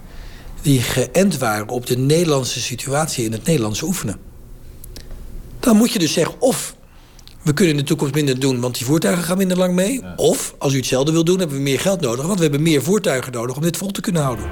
die 0.63 0.81
geënt 0.81 1.39
waren 1.39 1.69
op 1.69 1.87
de 1.87 1.97
Nederlandse 1.97 2.61
situatie 2.61 3.25
in 3.25 3.33
het 3.33 3.47
Nederlands 3.47 3.83
oefenen. 3.83 4.17
Dan 5.61 5.77
moet 5.77 5.93
je 5.93 5.99
dus 5.99 6.13
zeggen, 6.13 6.41
of 6.41 6.75
we 7.45 7.53
kunnen 7.53 7.75
in 7.75 7.81
de 7.81 7.87
toekomst 7.87 8.15
minder 8.15 8.41
doen, 8.41 8.61
want 8.61 8.77
die 8.77 8.87
voertuigen 8.87 9.25
gaan 9.25 9.37
minder 9.37 9.57
lang 9.57 9.75
mee. 9.75 10.01
Ja. 10.01 10.13
Of, 10.17 10.55
als 10.59 10.73
u 10.73 10.77
hetzelfde 10.77 11.13
wil 11.13 11.25
doen, 11.25 11.39
hebben 11.39 11.57
we 11.57 11.63
meer 11.63 11.81
geld 11.81 12.01
nodig... 12.01 12.27
want 12.27 12.37
we 12.37 12.43
hebben 12.43 12.63
meer 12.63 12.83
voertuigen 12.83 13.33
nodig 13.33 13.57
om 13.57 13.63
dit 13.63 13.77
vol 13.77 13.91
te 13.91 14.01
kunnen 14.01 14.23
houden. 14.23 14.45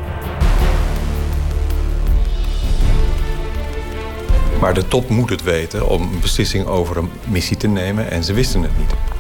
Maar 4.60 4.74
de 4.74 4.88
top 4.88 5.08
moet 5.08 5.30
het 5.30 5.42
weten 5.42 5.88
om 5.88 6.02
een 6.02 6.20
beslissing 6.20 6.66
over 6.66 6.96
een 6.96 7.10
missie 7.28 7.56
te 7.56 7.68
nemen... 7.68 8.10
en 8.10 8.24
ze 8.24 8.32
wisten 8.32 8.62
het 8.62 8.78
niet. 8.78 9.11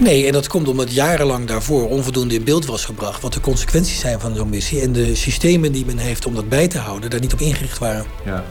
Nee, 0.00 0.26
en 0.26 0.32
dat 0.32 0.46
komt 0.46 0.68
omdat 0.68 0.92
jarenlang 0.92 1.46
daarvoor 1.46 1.88
onvoldoende 1.88 2.34
in 2.34 2.44
beeld 2.44 2.66
was 2.66 2.84
gebracht... 2.84 3.22
wat 3.22 3.32
de 3.32 3.40
consequenties 3.40 3.98
zijn 3.98 4.20
van 4.20 4.34
zo'n 4.34 4.48
missie... 4.48 4.80
en 4.80 4.92
de 4.92 5.14
systemen 5.14 5.72
die 5.72 5.86
men 5.86 5.98
heeft 5.98 6.26
om 6.26 6.34
dat 6.34 6.48
bij 6.48 6.68
te 6.68 6.78
houden... 6.78 7.10
daar 7.10 7.20
niet 7.20 7.32
op 7.32 7.40
ingericht 7.40 7.78
waren. 7.78 8.04
Ja. 8.24 8.44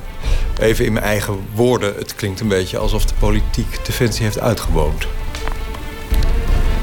Even 0.59 0.85
in 0.85 0.93
mijn 0.93 1.05
eigen 1.05 1.39
woorden, 1.53 1.93
het 1.97 2.15
klinkt 2.15 2.39
een 2.39 2.47
beetje 2.47 2.77
alsof 2.77 3.05
de 3.05 3.13
politiek 3.19 3.85
Defensie 3.85 4.23
heeft 4.23 4.39
uitgewoond. 4.39 5.07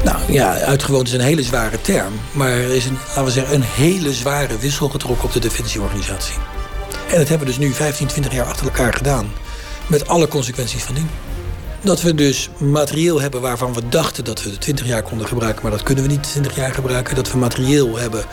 Nou 0.05 0.33
ja, 0.33 0.55
uitgewoond 0.55 1.07
is 1.07 1.13
een 1.13 1.21
hele 1.21 1.43
zware 1.43 1.81
term. 1.81 2.13
Maar 2.33 2.51
er 2.51 2.75
is 2.75 2.85
een, 2.85 2.99
laten 3.07 3.25
we 3.25 3.31
zeggen, 3.31 3.55
een 3.55 3.63
hele 3.63 4.13
zware 4.13 4.59
wissel 4.59 4.89
getrokken 4.89 5.25
op 5.27 5.33
de 5.33 5.41
defensieorganisatie. 5.41 6.37
En 7.11 7.19
dat 7.19 7.29
hebben 7.29 7.47
we 7.47 7.53
dus 7.55 7.59
nu 7.65 7.73
15, 7.73 8.07
20 8.07 8.33
jaar 8.33 8.47
achter 8.47 8.67
elkaar 8.67 8.93
gedaan. 8.93 9.33
Met 9.87 10.09
alle 10.09 10.29
consequenties 10.29 10.83
van 10.83 10.95
dien. 10.95 11.09
Dat 11.87 12.03
we 12.03 12.15
dus 12.15 12.49
materieel 12.59 13.21
hebben 13.21 13.41
waarvan 13.41 13.75
we 13.75 13.89
dachten 13.89 14.25
dat 14.25 14.43
we 14.43 14.51
het 14.51 14.61
20 14.61 14.87
jaar 14.87 15.03
konden 15.03 15.27
gebruiken, 15.27 15.63
maar 15.63 15.71
dat 15.71 15.83
kunnen 15.83 16.05
we 16.05 16.11
niet 16.11 16.23
20 16.23 16.57
jaar 16.57 16.75
gebruiken. 16.75 17.15
Dat 17.15 17.33
we 17.33 17.39
materieel 17.39 17.99
hebben 17.99 18.25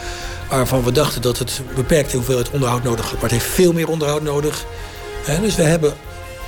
waarvan 0.50 0.84
we 0.84 0.92
dachten 0.92 1.22
dat 1.22 1.40
het 1.40 1.62
beperkte 1.76 2.16
hoeveelheid 2.16 2.50
onderhoud 2.50 2.84
nodig 2.84 3.06
had, 3.06 3.14
maar 3.14 3.22
het 3.22 3.32
heeft 3.32 3.46
veel 3.46 3.74
meer 3.74 3.88
onderhoud 3.88 4.22
nodig. 4.22 4.66
dus 5.42 5.56
we 5.56 5.62
hebben 5.62 5.94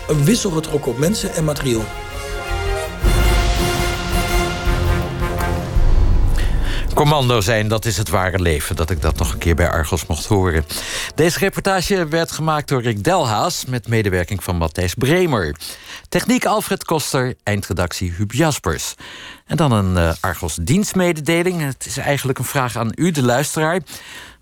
een 0.07 0.23
wissel 0.23 0.49
getrokken 0.51 0.91
op 0.91 0.97
mensen 0.97 1.33
en 1.33 1.43
materieel. 1.43 1.83
Commando 7.05 7.41
zijn, 7.41 7.67
dat 7.67 7.85
is 7.85 7.97
het 7.97 8.09
ware 8.09 8.39
leven. 8.39 8.75
Dat 8.75 8.89
ik 8.89 9.01
dat 9.01 9.17
nog 9.17 9.31
een 9.31 9.37
keer 9.37 9.55
bij 9.55 9.69
Argos 9.69 10.05
mocht 10.05 10.25
horen. 10.25 10.65
Deze 11.15 11.39
reportage 11.39 12.07
werd 12.07 12.31
gemaakt 12.31 12.67
door 12.67 12.81
Rick 12.81 13.03
Delhaas... 13.03 13.65
met 13.65 13.87
medewerking 13.87 14.43
van 14.43 14.55
Matthijs 14.55 14.93
Bremer. 14.93 15.55
Techniek 16.09 16.45
Alfred 16.45 16.83
Koster, 16.83 17.35
eindredactie 17.43 18.11
Huub 18.11 18.31
Jaspers. 18.31 18.93
En 19.45 19.57
dan 19.57 19.71
een 19.71 19.95
uh, 19.95 20.13
Argos 20.19 20.55
dienstmededeling. 20.61 21.61
Het 21.61 21.85
is 21.85 21.97
eigenlijk 21.97 22.39
een 22.39 22.45
vraag 22.45 22.77
aan 22.77 22.91
u, 22.95 23.11
de 23.11 23.23
luisteraar. 23.23 23.79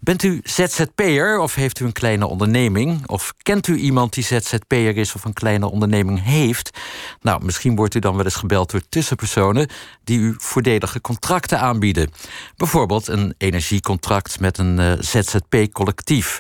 Bent 0.04 0.24
u 0.24 0.40
ZZP'er 0.44 1.40
of 1.40 1.56
heeft 1.56 1.80
u 1.80 1.86
een 1.86 1.92
kleine 1.92 2.28
onderneming? 2.28 3.08
Of 3.08 3.34
kent 3.42 3.68
u 3.68 3.76
iemand 3.76 4.14
die 4.14 4.24
ZZP'er 4.24 4.98
is 4.98 5.16
of 5.16 5.26
een 5.26 5.34
kleine 5.34 5.70
onderneming 5.70 6.24
heeft? 6.24 6.78
Nou, 7.22 7.46
misschien 7.46 7.76
wordt 7.76 7.96
u 7.96 8.00
dan 8.00 8.16
wel 8.16 8.26
eens 8.26 8.36
gebeld 8.36 8.72
door 8.72 8.82
tussenpersonen 8.90 9.68
die 10.04 10.20
u 10.20 10.36
voordelige 10.38 11.02
contracten 11.02 11.60
aanbieden. 11.60 12.12
Bijvoorbeeld 12.58 13.08
een 13.08 13.34
energiecontract 13.38 14.40
met 14.40 14.58
een 14.58 14.80
uh, 14.80 14.94
ZZP-collectief. 15.00 16.40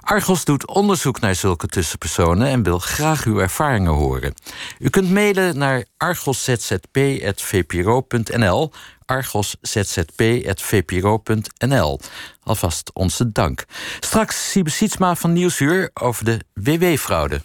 Argos 0.00 0.44
doet 0.44 0.66
onderzoek 0.66 1.20
naar 1.20 1.34
zulke 1.34 1.66
tussenpersonen 1.66 2.48
en 2.48 2.62
wil 2.62 2.78
graag 2.78 3.24
uw 3.24 3.38
ervaringen 3.38 3.92
horen. 3.92 4.34
U 4.78 4.88
kunt 4.88 5.10
mailen 5.10 5.58
naar 5.58 5.84
argoszzp.vpro.nl 5.96 8.72
argoszzp.vpro.nl. 9.10 12.00
Alvast 12.42 12.90
onze 12.94 13.32
dank. 13.32 13.64
Straks 14.00 14.50
Siebe 14.50 14.70
Sietsma 14.70 15.14
van 15.14 15.32
Nieuwsuur 15.32 15.90
over 15.94 16.24
de 16.24 16.40
WW-fraude. 16.54 17.40